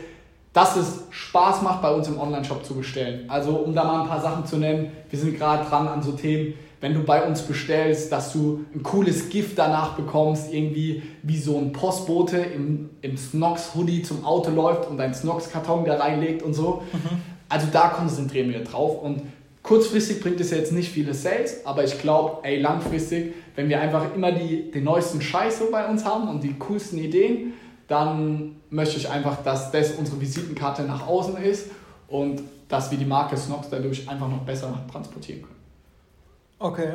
dass 0.53 0.75
es 0.75 1.03
Spaß 1.09 1.61
macht, 1.61 1.81
bei 1.81 1.91
uns 1.91 2.07
im 2.07 2.19
Online-Shop 2.19 2.65
zu 2.65 2.75
bestellen. 2.75 3.29
Also 3.29 3.51
um 3.51 3.73
da 3.73 3.83
mal 3.83 4.01
ein 4.01 4.07
paar 4.07 4.21
Sachen 4.21 4.45
zu 4.45 4.57
nennen, 4.57 4.91
wir 5.09 5.17
sind 5.17 5.37
gerade 5.37 5.67
dran 5.67 5.87
an 5.87 6.03
so 6.03 6.11
Themen, 6.11 6.53
wenn 6.81 6.95
du 6.95 7.03
bei 7.03 7.23
uns 7.23 7.43
bestellst, 7.43 8.11
dass 8.11 8.33
du 8.33 8.65
ein 8.73 8.81
cooles 8.81 9.29
Gift 9.29 9.57
danach 9.57 9.93
bekommst, 9.93 10.51
irgendwie 10.51 11.03
wie 11.21 11.37
so 11.37 11.57
ein 11.57 11.71
Postbote 11.71 12.37
im, 12.37 12.89
im 13.01 13.17
Snox-Hoodie 13.17 14.01
zum 14.01 14.25
Auto 14.25 14.49
läuft 14.51 14.89
und 14.89 14.97
deinen 14.97 15.13
Snox-Karton 15.13 15.85
da 15.85 15.97
reinlegt 15.97 16.41
und 16.41 16.53
so. 16.53 16.81
Mhm. 16.91 17.21
Also 17.47 17.67
da 17.71 17.89
konzentrieren 17.89 18.49
wir 18.49 18.63
drauf 18.63 19.01
und 19.01 19.21
kurzfristig 19.61 20.21
bringt 20.21 20.39
es 20.39 20.49
jetzt 20.49 20.71
nicht 20.71 20.89
viele 20.91 21.13
Sales, 21.13 21.65
aber 21.65 21.83
ich 21.83 21.99
glaube, 21.99 22.39
ey, 22.43 22.59
langfristig, 22.59 23.35
wenn 23.55 23.69
wir 23.69 23.79
einfach 23.79 24.15
immer 24.15 24.31
die, 24.31 24.71
den 24.71 24.83
neuesten 24.83 25.21
Scheiß 25.21 25.59
so 25.59 25.69
bei 25.71 25.85
uns 25.87 26.03
haben 26.03 26.29
und 26.29 26.43
die 26.43 26.55
coolsten 26.57 26.97
Ideen, 26.97 27.53
dann 27.91 28.55
möchte 28.69 28.97
ich 28.97 29.09
einfach, 29.09 29.43
dass 29.43 29.71
das 29.71 29.91
unsere 29.91 30.19
Visitenkarte 30.19 30.83
nach 30.83 31.05
außen 31.05 31.37
ist 31.37 31.71
und 32.07 32.41
dass 32.69 32.89
wir 32.89 32.97
die 32.97 33.05
Marke 33.05 33.35
Snox 33.35 33.69
dadurch 33.69 34.07
einfach 34.07 34.29
noch 34.29 34.39
besser 34.39 34.73
transportieren 34.89 35.41
können. 35.41 35.55
Okay. 36.57 36.93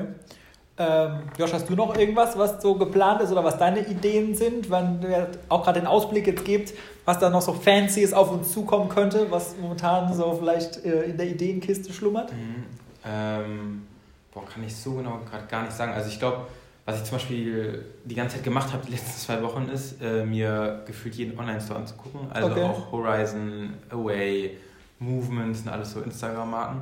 Ähm, 0.79 1.23
Josh, 1.39 1.53
hast 1.53 1.69
du 1.69 1.75
noch 1.75 1.97
irgendwas, 1.97 2.37
was 2.39 2.61
so 2.61 2.75
geplant 2.75 3.21
ist 3.23 3.33
oder 3.33 3.43
was 3.45 3.59
deine 3.59 3.87
Ideen 3.87 4.35
sind, 4.35 4.71
wenn 4.71 5.01
du 5.01 5.29
auch 5.49 5.65
gerade 5.65 5.81
den 5.81 5.87
Ausblick 5.87 6.27
jetzt 6.27 6.45
gibt, 6.45 6.75
was 7.05 7.19
da 7.19 7.31
noch 7.31 7.41
so 7.41 7.53
Fancyes 7.53 8.13
auf 8.13 8.31
uns 8.31 8.53
zukommen 8.53 8.89
könnte, 8.89 9.31
was 9.31 9.57
momentan 9.57 10.13
so 10.15 10.35
vielleicht 10.35 10.85
äh, 10.85 11.05
in 11.05 11.17
der 11.17 11.29
Ideenkiste 11.29 11.93
schlummert? 11.93 12.33
Mhm. 12.33 12.65
Ähm, 13.07 13.87
boah, 14.33 14.45
kann 14.47 14.65
ich 14.65 14.75
so 14.75 14.95
genau 14.95 15.21
gerade 15.31 15.47
gar 15.47 15.63
nicht 15.63 15.73
sagen. 15.73 15.93
Also 15.93 16.09
ich 16.11 16.19
glaube, 16.19 16.47
was 16.87 16.99
ich 16.99 17.05
zum 17.05 17.19
Beispiel 17.19 17.85
die 18.05 18.15
ganze 18.15 18.37
Zeit 18.37 18.45
gemacht 18.45 18.73
habe, 18.73 18.87
die 18.87 18.93
letzten 18.93 19.19
zwei 19.19 19.43
Wochen, 19.43 19.69
ist, 19.69 20.01
äh, 20.01 20.25
mir 20.25 20.83
gefühlt 20.87 21.15
jeden 21.17 21.39
Online-Store 21.39 21.81
anzugucken. 21.81 22.31
Also 22.31 22.53
okay. 22.53 22.63
auch 22.63 22.93
Horizon, 22.93 23.75
Away, 23.91 24.57
Movements 24.99 25.63
und 25.63 25.69
alles 25.69 25.93
so 25.93 26.01
Instagram-Marken 26.01 26.81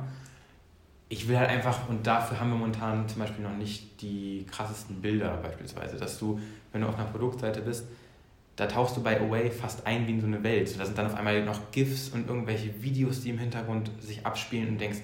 ich 1.09 1.27
will 1.27 1.37
halt 1.37 1.49
einfach, 1.49 1.87
und 1.87 2.05
dafür 2.07 2.39
haben 2.39 2.49
wir 2.49 2.57
momentan 2.57 3.07
zum 3.07 3.19
Beispiel 3.19 3.43
noch 3.43 3.55
nicht 3.55 4.01
die 4.01 4.45
krassesten 4.49 5.01
Bilder 5.01 5.37
beispielsweise, 5.37 5.97
dass 5.97 6.17
du, 6.17 6.39
wenn 6.71 6.81
du 6.81 6.87
auf 6.87 6.95
einer 6.95 7.05
Produktseite 7.05 7.61
bist, 7.61 7.85
da 8.55 8.67
tauchst 8.67 8.95
du 8.97 9.03
bei 9.03 9.19
Away 9.19 9.51
fast 9.51 9.85
ein 9.85 10.07
wie 10.07 10.11
in 10.11 10.21
so 10.21 10.27
eine 10.27 10.41
Welt. 10.41 10.79
Da 10.79 10.85
sind 10.85 10.97
dann 10.97 11.07
auf 11.07 11.15
einmal 11.15 11.43
noch 11.43 11.71
GIFs 11.71 12.09
und 12.09 12.27
irgendwelche 12.27 12.81
Videos, 12.81 13.21
die 13.21 13.29
im 13.29 13.37
Hintergrund 13.37 13.91
sich 13.99 14.25
abspielen 14.25 14.69
und 14.69 14.77
denkst, 14.79 14.99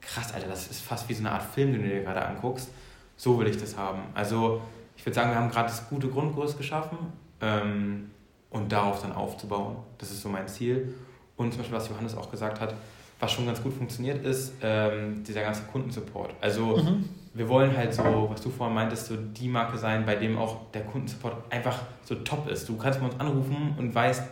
krass, 0.00 0.32
Alter, 0.32 0.48
das 0.48 0.70
ist 0.70 0.82
fast 0.82 1.08
wie 1.08 1.14
so 1.14 1.20
eine 1.20 1.32
Art 1.32 1.42
Film, 1.42 1.72
den 1.72 1.82
du 1.82 1.88
dir 1.88 2.02
gerade 2.02 2.24
anguckst. 2.24 2.70
So 3.20 3.38
will 3.38 3.48
ich 3.48 3.58
das 3.58 3.76
haben. 3.76 4.00
Also 4.14 4.62
ich 4.96 5.04
würde 5.04 5.14
sagen, 5.14 5.28
wir 5.28 5.36
haben 5.36 5.50
gerade 5.50 5.68
das 5.68 5.86
gute 5.90 6.08
Grundkurs 6.08 6.56
geschaffen 6.56 6.96
ähm, 7.42 8.10
und 8.48 8.72
darauf 8.72 9.02
dann 9.02 9.12
aufzubauen. 9.12 9.76
Das 9.98 10.10
ist 10.10 10.22
so 10.22 10.30
mein 10.30 10.48
Ziel. 10.48 10.94
Und 11.36 11.52
zum 11.52 11.58
Beispiel, 11.58 11.76
was 11.76 11.90
Johannes 11.90 12.16
auch 12.16 12.30
gesagt 12.30 12.58
hat, 12.62 12.74
was 13.18 13.30
schon 13.30 13.44
ganz 13.44 13.62
gut 13.62 13.74
funktioniert, 13.74 14.24
ist 14.24 14.54
ähm, 14.62 15.22
dieser 15.22 15.42
ganze 15.42 15.64
Kundensupport. 15.64 16.32
Also 16.40 16.78
mhm. 16.78 17.10
wir 17.34 17.46
wollen 17.46 17.76
halt 17.76 17.92
so, 17.92 18.26
was 18.30 18.40
du 18.40 18.48
vorhin 18.48 18.74
meintest, 18.74 19.08
so 19.08 19.16
die 19.16 19.48
Marke 19.48 19.76
sein, 19.76 20.06
bei 20.06 20.16
dem 20.16 20.38
auch 20.38 20.70
der 20.72 20.86
Kundensupport 20.86 21.52
einfach 21.52 21.78
so 22.02 22.14
top 22.14 22.48
ist. 22.48 22.66
Du 22.70 22.78
kannst 22.78 23.00
bei 23.00 23.04
uns 23.06 23.20
anrufen 23.20 23.74
und 23.76 23.94
weißt, 23.94 24.22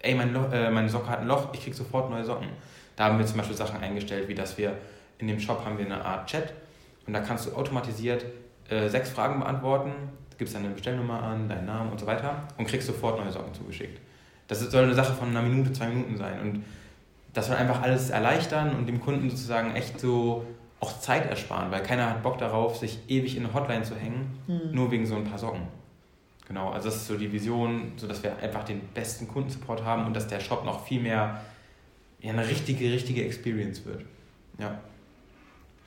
ey, 0.00 0.16
mein 0.16 0.34
äh, 0.50 0.72
meine 0.72 0.88
Socke 0.88 1.08
hat 1.08 1.20
ein 1.20 1.28
Loch, 1.28 1.50
ich 1.52 1.62
krieg 1.62 1.72
sofort 1.76 2.10
neue 2.10 2.24
Socken. 2.24 2.48
Da 2.96 3.04
haben 3.04 3.18
wir 3.20 3.26
zum 3.26 3.36
Beispiel 3.36 3.56
Sachen 3.56 3.80
eingestellt, 3.80 4.26
wie 4.26 4.34
dass 4.34 4.58
wir 4.58 4.76
in 5.18 5.28
dem 5.28 5.38
Shop 5.38 5.64
haben 5.64 5.78
wir 5.78 5.84
eine 5.86 6.04
Art 6.04 6.28
Chat 6.28 6.52
und 7.06 7.12
da 7.12 7.20
kannst 7.20 7.46
du 7.46 7.54
automatisiert 7.54 8.24
äh, 8.68 8.88
sechs 8.88 9.10
Fragen 9.10 9.40
beantworten, 9.40 9.92
gibst 10.38 10.54
deine 10.54 10.70
Bestellnummer 10.70 11.22
an, 11.22 11.48
deinen 11.48 11.66
Namen 11.66 11.90
und 11.92 12.00
so 12.00 12.06
weiter 12.06 12.48
und 12.58 12.66
kriegst 12.66 12.86
sofort 12.86 13.18
neue 13.18 13.32
Socken 13.32 13.54
zugeschickt. 13.54 14.00
Das 14.48 14.60
soll 14.60 14.84
eine 14.84 14.94
Sache 14.94 15.14
von 15.14 15.28
einer 15.28 15.42
Minute, 15.42 15.72
zwei 15.72 15.88
Minuten 15.88 16.16
sein 16.16 16.40
und 16.40 16.64
dass 17.32 17.48
wir 17.48 17.56
einfach 17.56 17.82
alles 17.82 18.10
erleichtern 18.10 18.76
und 18.76 18.86
dem 18.86 19.00
Kunden 19.00 19.28
sozusagen 19.28 19.74
echt 19.74 19.98
so 19.98 20.44
auch 20.80 20.98
Zeit 21.00 21.28
ersparen, 21.28 21.70
weil 21.70 21.82
keiner 21.82 22.10
hat 22.10 22.22
Bock 22.22 22.38
darauf, 22.38 22.76
sich 22.76 22.98
ewig 23.08 23.36
in 23.36 23.44
eine 23.44 23.54
Hotline 23.54 23.82
zu 23.82 23.96
hängen, 23.96 24.38
mhm. 24.46 24.70
nur 24.72 24.90
wegen 24.90 25.06
so 25.06 25.16
ein 25.16 25.24
paar 25.24 25.38
Socken. 25.38 25.62
Genau, 26.46 26.70
also 26.70 26.88
das 26.88 26.96
ist 26.96 27.06
so 27.06 27.16
die 27.16 27.32
Vision, 27.32 27.92
so 27.96 28.06
dass 28.06 28.22
wir 28.22 28.36
einfach 28.42 28.64
den 28.64 28.80
besten 28.92 29.26
Kundensupport 29.26 29.82
haben 29.82 30.06
und 30.06 30.14
dass 30.14 30.26
der 30.26 30.40
Shop 30.40 30.64
noch 30.64 30.84
viel 30.84 31.00
mehr 31.00 31.40
ja, 32.20 32.32
eine 32.32 32.46
richtige, 32.46 32.92
richtige 32.92 33.24
Experience 33.24 33.84
wird. 33.86 34.04
Ja. 34.58 34.78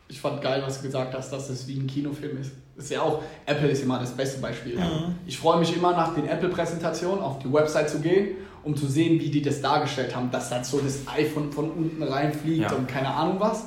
Ich 0.10 0.22
fand 0.22 0.42
geil, 0.42 0.64
was 0.66 0.78
du 0.78 0.88
gesagt 0.88 1.14
hast, 1.14 1.32
dass 1.32 1.50
es 1.50 1.68
wie 1.68 1.78
ein 1.78 1.88
Kinofilm 1.88 2.38
ist. 2.38 2.52
Das 2.76 2.86
ist 2.86 2.92
ja 2.92 3.02
auch, 3.02 3.24
Apple 3.46 3.70
ist 3.70 3.84
immer 3.84 4.00
das 4.00 4.12
beste 4.12 4.40
Beispiel. 4.40 4.76
Mhm. 4.76 5.16
Ich 5.26 5.38
freue 5.38 5.60
mich 5.60 5.76
immer 5.76 5.92
nach 5.92 6.14
den 6.16 6.28
Apple-Präsentationen 6.28 7.22
auf 7.22 7.40
die 7.40 7.52
Website 7.52 7.90
zu 7.90 8.00
gehen 8.00 8.38
um 8.68 8.76
zu 8.76 8.86
sehen, 8.86 9.20
wie 9.22 9.30
die 9.30 9.42
das 9.42 9.62
dargestellt 9.62 10.14
haben, 10.14 10.30
dass 10.30 10.50
dann 10.50 10.64
so 10.64 10.80
das 10.80 11.00
iPhone 11.08 11.52
von 11.52 11.72
unten 11.72 12.04
reinfliegt 12.04 12.70
ja. 12.70 12.78
und 12.78 12.88
keine 12.88 13.08
Ahnung 13.08 13.38
was. 13.40 13.66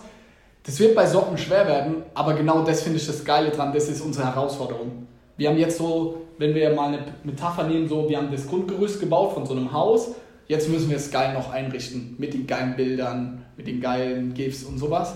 Das 0.62 0.78
wird 0.78 0.94
bei 0.94 1.06
Socken 1.06 1.38
schwer 1.38 1.66
werden, 1.66 2.02
aber 2.14 2.35
genau 2.35 2.62
das 2.62 2.82
finde 2.82 2.99
ich 2.99 3.06
das 3.06 3.25
Geile 3.25 3.50
dran, 3.50 3.73
das 3.73 3.88
ist 3.88 4.02
unsere 4.02 4.26
Herausforderung. 4.26 5.06
Wir 5.38 5.49
haben 5.49 5.56
jetzt 5.56 5.78
so, 5.78 6.26
wenn 6.37 6.54
wir 6.54 6.75
mal 6.75 6.88
eine 6.88 6.99
Metapher 7.25 7.66
nehmen, 7.66 7.88
so, 7.88 8.11
wir 8.11 8.18
haben 8.18 8.30
das 8.30 8.47
Grundgerüst 8.47 9.00
gebaut 9.00 9.32
von 9.32 9.47
so 9.47 9.54
einem 9.54 9.73
Haus, 9.73 10.11
jetzt 10.49 10.68
müssen 10.68 10.90
wir 10.90 10.99
es 10.99 11.11
geil 11.11 11.32
noch 11.32 11.50
einrichten, 11.50 12.14
mit 12.18 12.35
den 12.35 12.47
geilen 12.47 12.76
Bildern, 12.76 13.47
mit 13.56 13.66
den 13.66 13.80
geilen 13.80 14.35
GIFs 14.35 14.64
und 14.64 14.76
sowas. 14.76 15.14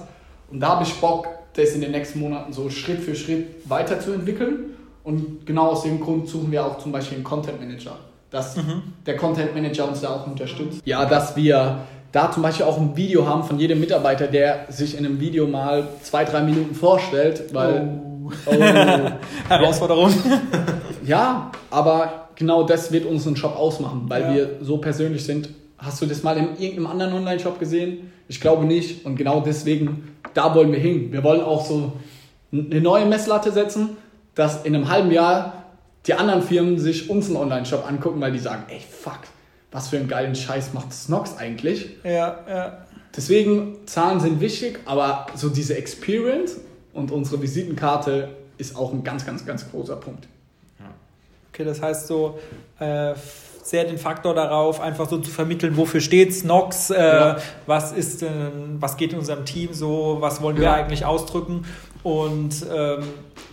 Und 0.54 0.60
da 0.60 0.68
habe 0.68 0.84
ich 0.84 0.94
Bock, 1.00 1.26
das 1.54 1.70
in 1.70 1.80
den 1.80 1.90
nächsten 1.90 2.20
Monaten 2.20 2.52
so 2.52 2.70
Schritt 2.70 3.00
für 3.00 3.16
Schritt 3.16 3.68
weiterzuentwickeln. 3.68 4.76
Und 5.02 5.44
genau 5.46 5.70
aus 5.70 5.82
dem 5.82 5.98
Grund 6.00 6.28
suchen 6.28 6.52
wir 6.52 6.64
auch 6.64 6.78
zum 6.78 6.92
Beispiel 6.92 7.16
einen 7.16 7.24
Content 7.24 7.58
Manager, 7.60 7.96
dass 8.30 8.56
mhm. 8.56 8.82
der 9.04 9.16
Content 9.16 9.52
Manager 9.52 9.88
uns 9.88 10.00
da 10.00 10.10
auch 10.10 10.28
unterstützt. 10.28 10.80
Ja, 10.84 11.06
dass 11.06 11.34
wir 11.34 11.80
da 12.12 12.30
zum 12.30 12.44
Beispiel 12.44 12.66
auch 12.66 12.78
ein 12.78 12.96
Video 12.96 13.26
haben 13.26 13.42
von 13.42 13.58
jedem 13.58 13.80
Mitarbeiter, 13.80 14.28
der 14.28 14.66
sich 14.68 14.96
in 14.96 15.04
einem 15.04 15.18
Video 15.18 15.48
mal 15.48 15.88
zwei, 16.02 16.24
drei 16.24 16.42
Minuten 16.42 16.76
vorstellt, 16.76 17.52
weil. 17.52 18.00
Oh. 18.24 18.32
oh 18.46 18.52
Herausforderung. 19.48 20.14
ja, 21.04 21.50
aber 21.72 22.28
genau 22.36 22.62
das 22.62 22.92
wird 22.92 23.06
unseren 23.06 23.34
Shop 23.34 23.56
ausmachen, 23.56 24.04
weil 24.06 24.22
ja. 24.22 24.34
wir 24.34 24.50
so 24.60 24.78
persönlich 24.78 25.24
sind. 25.24 25.48
Hast 25.78 26.00
du 26.00 26.06
das 26.06 26.22
mal 26.22 26.36
in 26.36 26.56
irgendeinem 26.56 26.86
anderen 26.86 27.12
Online-Shop 27.14 27.58
gesehen? 27.58 28.12
Ich 28.28 28.40
glaube 28.40 28.64
nicht. 28.64 29.04
Und 29.04 29.16
genau 29.16 29.40
deswegen, 29.40 30.13
da 30.34 30.54
wollen 30.54 30.72
wir 30.72 30.78
hin. 30.78 31.12
Wir 31.12 31.22
wollen 31.22 31.40
auch 31.40 31.64
so 31.64 31.92
eine 32.52 32.80
neue 32.80 33.06
Messlatte 33.06 33.52
setzen, 33.52 33.96
dass 34.34 34.64
in 34.64 34.74
einem 34.74 34.88
halben 34.88 35.10
Jahr 35.10 35.64
die 36.06 36.14
anderen 36.14 36.42
Firmen 36.42 36.78
sich 36.78 37.08
unseren 37.08 37.36
Online-Shop 37.36 37.86
angucken, 37.88 38.20
weil 38.20 38.32
die 38.32 38.38
sagen, 38.38 38.64
ey, 38.68 38.80
fuck, 38.80 39.20
was 39.72 39.88
für 39.88 39.96
einen 39.96 40.08
geilen 40.08 40.34
Scheiß 40.34 40.74
macht 40.74 40.92
Snox 40.92 41.36
eigentlich? 41.38 41.96
Ja, 42.04 42.38
ja. 42.48 42.78
Deswegen, 43.16 43.76
Zahlen 43.86 44.20
sind 44.20 44.40
wichtig, 44.40 44.80
aber 44.84 45.26
so 45.34 45.48
diese 45.48 45.76
Experience 45.76 46.56
und 46.92 47.10
unsere 47.10 47.40
Visitenkarte 47.40 48.30
ist 48.58 48.76
auch 48.76 48.92
ein 48.92 49.04
ganz, 49.04 49.24
ganz, 49.24 49.46
ganz 49.46 49.70
großer 49.70 49.96
Punkt. 49.96 50.26
Okay, 51.52 51.64
das 51.64 51.80
heißt 51.80 52.08
so, 52.08 52.40
äh, 52.80 53.14
sehr 53.64 53.84
den 53.84 53.96
Faktor 53.96 54.34
darauf, 54.34 54.80
einfach 54.80 55.08
so 55.08 55.18
zu 55.18 55.30
vermitteln, 55.30 55.76
wofür 55.76 56.00
steht 56.00 56.34
Snox, 56.34 56.90
äh, 56.90 57.02
ja. 57.02 57.36
was 57.66 57.92
ist, 57.92 58.22
äh, 58.22 58.28
was 58.78 58.98
geht 58.98 59.14
in 59.14 59.18
unserem 59.18 59.46
Team 59.46 59.72
so, 59.72 60.18
was 60.20 60.42
wollen 60.42 60.56
wir 60.56 60.64
ja. 60.64 60.74
eigentlich 60.74 61.06
ausdrücken 61.06 61.64
und 62.02 62.54
ähm, 62.70 63.04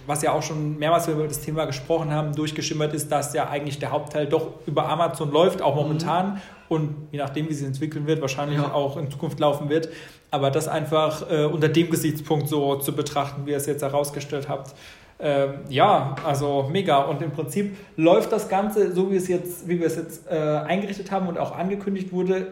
was 0.05 0.21
ja 0.21 0.33
auch 0.33 0.43
schon 0.43 0.77
mehrmals 0.77 1.07
über 1.07 1.25
das 1.25 1.39
Thema 1.39 1.63
gesprochen 1.63 2.11
haben, 2.11 2.35
durchgeschimmert 2.35 2.93
ist, 2.93 3.09
dass 3.09 3.33
ja 3.33 3.49
eigentlich 3.49 3.79
der 3.79 3.91
Hauptteil 3.91 4.27
doch 4.27 4.49
über 4.65 4.89
Amazon 4.89 5.31
läuft, 5.31 5.61
auch 5.61 5.75
momentan. 5.75 6.33
Mhm. 6.33 6.41
Und 6.67 7.07
je 7.11 7.19
nachdem, 7.19 7.49
wie 7.49 7.53
sie 7.53 7.65
entwickeln 7.65 8.07
wird, 8.07 8.21
wahrscheinlich 8.21 8.59
ja. 8.59 8.73
auch 8.73 8.97
in 8.97 9.09
Zukunft 9.09 9.39
laufen 9.39 9.69
wird. 9.69 9.89
Aber 10.29 10.51
das 10.51 10.67
einfach 10.67 11.29
äh, 11.29 11.45
unter 11.45 11.69
dem 11.69 11.89
Gesichtspunkt 11.89 12.49
so 12.49 12.75
zu 12.75 12.93
betrachten, 12.93 13.45
wie 13.45 13.51
ihr 13.51 13.57
es 13.57 13.65
jetzt 13.65 13.81
herausgestellt 13.81 14.49
habt. 14.49 14.73
Ähm, 15.21 15.53
ja, 15.69 16.15
also 16.25 16.67
mega. 16.71 16.99
Und 17.03 17.21
im 17.21 17.31
Prinzip 17.31 17.77
läuft 17.95 18.31
das 18.31 18.49
Ganze, 18.49 18.91
so 18.91 19.11
wie, 19.11 19.17
es 19.17 19.27
jetzt, 19.27 19.67
wie 19.67 19.79
wir 19.79 19.87
es 19.87 19.95
jetzt 19.95 20.29
äh, 20.29 20.35
eingerichtet 20.35 21.11
haben 21.11 21.27
und 21.27 21.37
auch 21.37 21.55
angekündigt 21.55 22.11
wurde, 22.11 22.47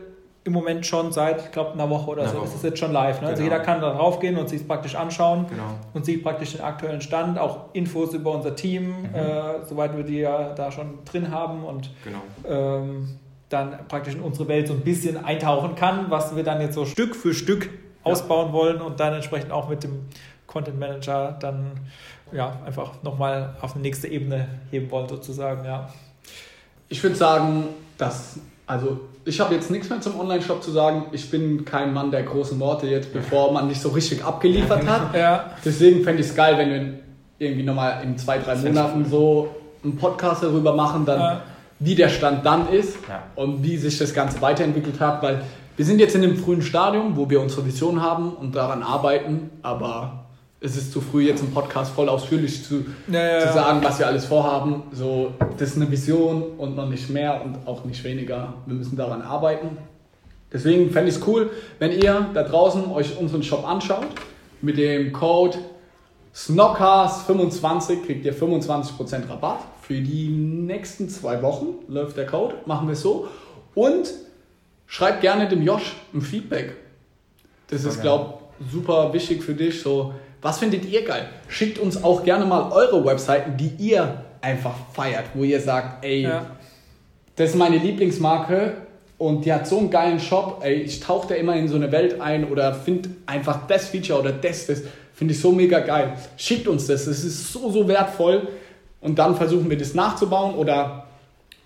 im 0.46 0.54
Moment 0.54 0.86
schon 0.86 1.12
seit, 1.12 1.42
ich 1.46 1.52
glaube, 1.52 1.74
einer 1.74 1.90
Woche 1.90 2.12
oder 2.12 2.22
eine 2.24 2.32
so 2.32 2.38
Woche. 2.38 2.46
ist 2.46 2.56
es 2.56 2.64
jetzt 2.64 2.80
schon 2.80 2.92
live. 2.92 3.22
Ne? 3.22 3.28
Also 3.28 3.44
genau. 3.44 3.44
Also 3.44 3.44
jeder 3.44 3.60
kann 3.60 3.82
da 3.82 3.94
drauf 3.94 4.20
gehen 4.20 4.38
und 4.38 4.50
sich 4.50 4.62
es 4.62 4.68
praktisch 4.68 4.96
anschauen 4.96 5.46
genau. 5.50 5.64
und 5.94 6.06
sieht 6.06 6.24
praktisch 6.24 6.54
den 6.54 6.62
aktuellen 6.62 7.02
Stand, 7.02 7.38
auch 7.38 7.74
Infos 7.74 8.14
über 8.14 8.32
unser 8.32 8.56
Team, 8.56 9.02
mhm. 9.02 9.16
äh, 9.16 9.66
soweit 9.66 9.96
wir 9.98 10.04
die 10.04 10.20
ja 10.20 10.54
da 10.54 10.72
schon 10.72 11.00
drin 11.06 11.32
haben 11.32 11.66
und 11.66 11.92
genau. 12.04 12.22
ähm, 12.48 13.20
dann 13.50 13.88
praktisch 13.88 14.16
in 14.16 14.22
unsere 14.22 14.48
Welt 14.48 14.68
so 14.68 14.74
ein 14.74 14.82
bisschen 14.82 15.24
eintauchen 15.24 15.76
kann, 15.76 16.06
was 16.10 16.36
wir 16.36 16.44
dann 16.44 16.62
jetzt 16.62 16.76
so 16.76 16.86
Stück 16.86 17.16
für 17.16 17.34
Stück 17.34 17.66
ja. 17.66 18.12
ausbauen 18.12 18.54
wollen 18.54 18.82
und 18.82 19.00
dann 19.00 19.14
entsprechend 19.14 19.52
auch 19.52 19.70
mit 19.70 19.84
dem 19.84 20.06
Content 20.48 20.80
Manager 20.80 21.38
dann 21.40 21.80
ja, 22.32 22.58
einfach 22.66 23.04
nochmal 23.04 23.56
auf 23.62 23.74
eine 23.74 23.82
nächste 23.82 24.08
Ebene 24.08 24.48
heben 24.72 24.90
wollen 24.92 25.08
sozusagen, 25.08 25.66
ja. 25.66 25.90
Ich 26.88 27.02
würde 27.04 27.16
sagen, 27.16 27.66
dass 27.98 28.40
also 28.70 29.00
ich 29.26 29.40
habe 29.40 29.56
jetzt 29.56 29.72
nichts 29.72 29.90
mehr 29.90 30.00
zum 30.00 30.20
Online-Shop 30.20 30.62
zu 30.62 30.70
sagen. 30.70 31.08
Ich 31.12 31.32
bin 31.32 31.66
kein 31.66 31.92
Mann 31.92 32.12
der 32.12 32.22
großen 32.22 32.60
Worte 32.60 32.86
jetzt, 32.86 33.12
bevor 33.12 33.52
man 33.52 33.68
nicht 33.68 33.82
so 33.82 33.90
richtig 33.90 34.24
abgeliefert 34.24 34.88
hat. 34.88 35.16
Ja. 35.16 35.52
Deswegen 35.66 36.04
fände 36.04 36.22
ich 36.22 36.28
es 36.28 36.36
geil, 36.36 36.56
wenn 36.58 36.70
wir 36.70 37.00
irgendwie 37.40 37.64
nochmal 37.64 38.04
in 38.04 38.16
zwei, 38.20 38.38
drei 38.38 38.56
Monaten 38.56 39.06
so 39.10 39.50
einen 39.84 39.98
Podcast 39.98 40.44
darüber 40.44 40.76
machen, 40.76 41.04
dann 41.04 41.20
ja. 41.20 41.42
wie 41.80 41.96
der 41.96 42.10
Stand 42.10 42.46
dann 42.46 42.70
ist 42.70 42.96
ja. 43.08 43.24
und 43.36 43.64
wie 43.64 43.76
sich 43.78 43.98
das 43.98 44.14
Ganze 44.14 44.40
weiterentwickelt 44.40 45.00
hat. 45.00 45.24
Weil 45.24 45.42
wir 45.76 45.86
sind 45.86 46.00
jetzt 46.00 46.14
in 46.14 46.24
einem 46.24 46.38
frühen 46.38 46.62
Stadium, 46.62 47.18
wo 47.18 47.28
wir 47.28 47.42
unsere 47.42 47.66
Vision 47.66 48.04
haben 48.04 48.34
und 48.34 48.56
daran 48.56 48.84
arbeiten, 48.84 49.50
aber 49.64 50.19
es 50.62 50.76
ist 50.76 50.92
zu 50.92 51.00
früh, 51.00 51.28
jetzt 51.28 51.42
im 51.42 51.52
Podcast 51.52 51.94
voll 51.94 52.10
ausführlich 52.10 52.64
zu, 52.66 52.86
ja, 53.08 53.40
ja, 53.40 53.48
zu 53.48 53.54
sagen, 53.54 53.82
was 53.82 54.00
wir 54.00 54.08
alles 54.08 54.26
vorhaben. 54.26 54.84
So, 54.92 55.34
das 55.58 55.70
ist 55.70 55.76
eine 55.78 55.90
Vision 55.90 56.44
und 56.58 56.76
noch 56.76 56.90
nicht 56.90 57.10
mehr 57.10 57.42
und 57.44 57.66
auch 57.66 57.86
nicht 57.86 58.04
weniger. 58.04 58.56
Wir 58.66 58.76
müssen 58.76 58.98
daran 58.98 59.22
arbeiten. 59.22 59.78
Deswegen 60.52 60.90
fände 60.92 61.10
ich 61.10 61.18
es 61.18 61.28
cool, 61.28 61.50
wenn 61.78 61.92
ihr 61.92 62.28
da 62.34 62.44
draußen 62.44 62.92
euch 62.92 63.18
unseren 63.18 63.44
Shop 63.44 63.66
anschaut. 63.68 64.08
Mit 64.62 64.78
dem 64.78 65.14
Code 65.14 65.58
SNOCCAST25 66.36 68.06
kriegt 68.06 68.26
ihr 68.26 68.36
25% 68.36 69.30
Rabatt. 69.30 69.60
Für 69.82 70.02
die 70.02 70.28
nächsten 70.28 71.08
zwei 71.08 71.42
Wochen 71.42 71.68
läuft 71.88 72.18
der 72.18 72.26
Code. 72.26 72.56
Machen 72.66 72.88
wir 72.88 72.94
es 72.94 73.02
so. 73.02 73.28
Und 73.76 74.12
schreibt 74.88 75.22
gerne 75.22 75.48
dem 75.48 75.62
Josh 75.62 75.96
ein 76.14 76.22
Feedback. 76.22 76.76
Das 77.68 77.86
ist, 77.86 78.02
glaube 78.02 78.34
ich, 78.34 78.49
super 78.72 79.14
wichtig 79.14 79.44
für 79.44 79.54
dich. 79.54 79.82
So, 79.82 80.14
was 80.42 80.60
findet 80.60 80.86
ihr 80.86 81.04
geil? 81.04 81.28
Schickt 81.48 81.80
uns 81.80 82.04
auch 82.04 82.24
gerne 82.24 82.46
mal 82.46 82.72
eure 82.72 83.06
Webseiten, 83.06 83.58
die 83.58 83.72
ihr 83.78 84.24
einfach 84.42 84.76
feiert, 84.94 85.26
wo 85.34 85.44
ihr 85.44 85.60
sagt, 85.60 86.06
ey, 86.06 86.24
ja. 86.24 86.46
das 87.36 87.52
ist 87.52 87.56
meine 87.56 87.78
Lieblingsmarke 87.78 88.74
und 89.18 89.44
die 89.44 89.52
hat 89.52 89.68
so 89.68 89.80
einen 89.80 89.90
geilen 89.90 90.20
Shop, 90.20 90.62
ey, 90.64 90.76
ich 90.76 91.02
tauche 91.02 91.30
da 91.30 91.36
immer 91.36 91.56
in 91.56 91.68
so 91.68 91.76
eine 91.76 91.92
Welt 91.92 92.22
ein 92.22 92.50
oder 92.50 92.74
finde 92.74 93.10
einfach 93.26 93.68
das 93.68 93.90
Feature 93.90 94.20
oder 94.20 94.32
das, 94.32 94.68
das 94.68 94.84
finde 95.14 95.34
ich 95.34 95.42
so 95.42 95.52
mega 95.52 95.80
geil. 95.80 96.14
Schickt 96.38 96.68
uns 96.68 96.88
das, 96.88 97.06
das 97.06 97.24
ist 97.24 97.52
so, 97.52 97.70
so 97.70 97.88
wertvoll 97.88 98.48
und 99.02 99.20
dann 99.20 99.36
versuchen 99.36 99.70
wir 99.70 99.78
das 99.78 99.94
nachzubauen 99.94 100.56
oder 100.56 101.08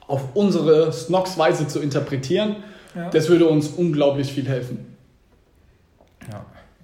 auf 0.08 0.22
unsere 0.34 0.92
Snox-Weise 0.92 1.68
zu 1.68 1.80
interpretieren. 1.80 2.58
Ja. 2.96 3.10
Das 3.10 3.30
würde 3.30 3.48
uns 3.48 3.68
unglaublich 3.68 4.32
viel 4.32 4.48
helfen. 4.48 4.93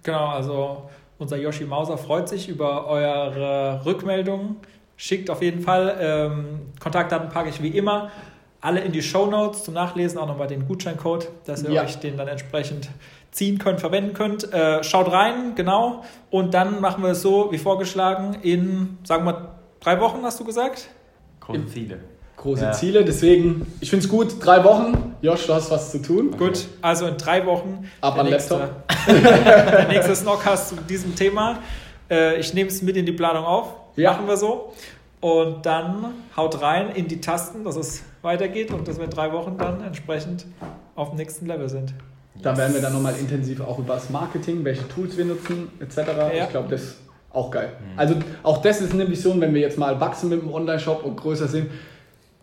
Genau, 0.03 0.27
also 0.27 0.89
unser 1.17 1.37
Yoshi 1.37 1.65
Mauser 1.65 1.97
freut 1.97 2.29
sich 2.29 2.47
über 2.47 2.87
eure 2.87 3.85
Rückmeldungen. 3.85 4.57
Schickt 4.95 5.29
auf 5.29 5.41
jeden 5.41 5.61
Fall. 5.61 5.97
Ähm, 5.99 6.71
Kontaktdaten 6.79 7.29
packe 7.29 7.49
ich 7.49 7.61
wie 7.61 7.69
immer 7.69 8.11
alle 8.61 8.81
in 8.81 8.91
die 8.91 9.01
Show 9.01 9.25
Notes 9.27 9.63
zum 9.63 9.73
Nachlesen, 9.73 10.19
auch 10.19 10.27
nochmal 10.27 10.47
den 10.47 10.67
Gutscheincode, 10.67 11.29
dass 11.45 11.63
ihr 11.63 11.71
ja. 11.71 11.83
euch 11.83 11.97
den 11.99 12.17
dann 12.17 12.27
entsprechend 12.27 12.89
ziehen 13.31 13.57
könnt, 13.57 13.79
verwenden 13.79 14.13
könnt. 14.13 14.51
Äh, 14.51 14.83
schaut 14.83 15.09
rein, 15.11 15.55
genau. 15.55 16.03
Und 16.29 16.53
dann 16.53 16.81
machen 16.81 17.01
wir 17.01 17.11
es 17.11 17.21
so, 17.21 17.51
wie 17.51 17.57
vorgeschlagen, 17.57 18.37
in, 18.41 18.97
sagen 19.03 19.25
wir, 19.25 19.55
drei 19.79 20.01
Wochen, 20.01 20.19
hast 20.23 20.41
du 20.41 20.43
gesagt? 20.43 20.89
Große 21.39 21.67
Ziele 21.67 21.99
große 22.39 22.63
ja. 22.63 22.71
Ziele. 22.71 23.05
Deswegen, 23.05 23.67
ich 23.79 23.89
finde 23.89 24.05
es 24.05 24.09
gut, 24.09 24.43
drei 24.43 24.63
Wochen. 24.63 25.15
Josh, 25.21 25.45
du 25.45 25.53
hast 25.53 25.69
was 25.69 25.91
zu 25.91 26.01
tun. 26.01 26.29
Okay. 26.33 26.45
Gut, 26.45 26.67
also 26.81 27.07
in 27.07 27.17
drei 27.17 27.45
Wochen. 27.45 27.89
Ab 28.01 28.17
an 28.17 28.27
Laptop. 28.27 28.69
der 29.07 29.87
nächste 29.87 30.15
Snockcast 30.15 30.69
zu 30.69 30.75
diesem 30.89 31.15
Thema. 31.15 31.59
Äh, 32.09 32.39
ich 32.39 32.53
nehme 32.53 32.69
es 32.69 32.81
mit 32.81 32.97
in 32.97 33.05
die 33.05 33.11
Planung 33.11 33.45
auf. 33.45 33.75
Ja. 33.95 34.11
Machen 34.11 34.27
wir 34.27 34.37
so. 34.37 34.73
Und 35.21 35.65
dann 35.65 36.13
haut 36.35 36.61
rein 36.61 36.91
in 36.91 37.07
die 37.07 37.19
Tasten, 37.19 37.65
dass 37.65 37.75
es 37.75 38.03
weitergeht 38.21 38.71
und 38.71 38.87
dass 38.87 38.97
wir 38.97 39.05
in 39.05 39.11
drei 39.11 39.31
Wochen 39.33 39.57
dann 39.57 39.83
entsprechend 39.83 40.45
auf 40.95 41.09
dem 41.09 41.17
nächsten 41.17 41.45
Level 41.45 41.67
sind. 41.67 41.93
Da 42.41 42.55
werden 42.55 42.73
wir 42.73 42.81
dann 42.81 42.93
nochmal 42.93 43.15
intensiv 43.19 43.59
auch 43.59 43.79
über 43.79 43.95
das 43.95 44.09
Marketing, 44.09 44.63
welche 44.63 44.87
Tools 44.87 45.17
wir 45.17 45.25
nutzen, 45.25 45.69
etc. 45.81 45.97
Ja. 45.97 46.43
Ich 46.43 46.49
glaube, 46.49 46.69
das 46.69 46.83
ist 46.83 46.97
auch 47.31 47.51
geil. 47.51 47.73
Mhm. 47.79 47.99
Also 47.99 48.15
auch 48.43 48.61
das 48.61 48.79
ist 48.79 48.93
eine 48.93 49.09
Vision, 49.09 49.41
wenn 49.41 49.53
wir 49.53 49.61
jetzt 49.61 49.77
mal 49.77 49.99
wachsen 49.99 50.29
mit 50.29 50.41
dem 50.41 50.53
Online-Shop 50.53 51.03
und 51.03 51.17
größer 51.17 51.49
sind, 51.49 51.69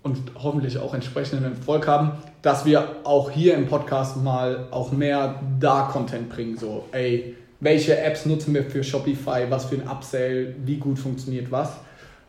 und 0.07 0.19
hoffentlich 0.41 0.79
auch 0.79 0.95
entsprechenden 0.95 1.45
Erfolg 1.45 1.89
haben, 1.89 2.13
dass 2.41 2.65
wir 2.65 2.97
auch 3.03 3.31
hier 3.31 3.55
im 3.55 3.67
Podcast 3.67 4.17
mal 4.23 4.69
auch 4.71 4.93
mehr 4.93 5.41
da-Content 5.59 6.29
bringen. 6.31 6.57
So, 6.57 6.85
ey, 6.93 7.37
welche 7.59 7.99
Apps 7.99 8.25
nutzen 8.25 8.55
wir 8.55 8.63
für 8.63 8.85
Shopify, 8.85 9.47
was 9.51 9.65
für 9.65 9.75
ein 9.75 9.89
Upsell, 9.89 10.55
wie 10.65 10.77
gut 10.77 10.99
funktioniert 10.99 11.51
was. 11.51 11.73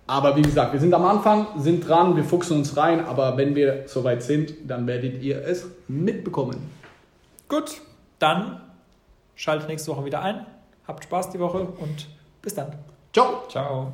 Aber 0.08 0.36
wie 0.36 0.42
gesagt, 0.42 0.74
wir 0.74 0.80
sind 0.80 0.94
am 0.94 1.06
Anfang, 1.06 1.48
sind 1.58 1.88
dran, 1.88 2.16
wir 2.16 2.24
fuchsen 2.24 2.58
uns 2.58 2.76
rein, 2.78 3.06
aber 3.06 3.38
wenn 3.38 3.54
wir 3.54 3.84
soweit 3.86 4.24
sind, 4.24 4.54
dann 4.66 4.88
werdet 4.88 5.22
ihr 5.22 5.46
es 5.46 5.68
mitbekommen. 5.88 6.72
Gut, 7.48 7.82
dann 8.18 8.62
schaltet 9.36 9.68
nächste 9.68 9.92
Woche 9.92 10.06
wieder 10.06 10.22
ein. 10.24 10.48
Habt 10.88 11.04
Spaß 11.04 11.30
die 11.30 11.40
Woche 11.40 11.60
und 11.60 12.08
bis 12.42 12.56
dann. 12.56 12.74
Ciao. 13.13 13.44
Ciao. 13.50 13.92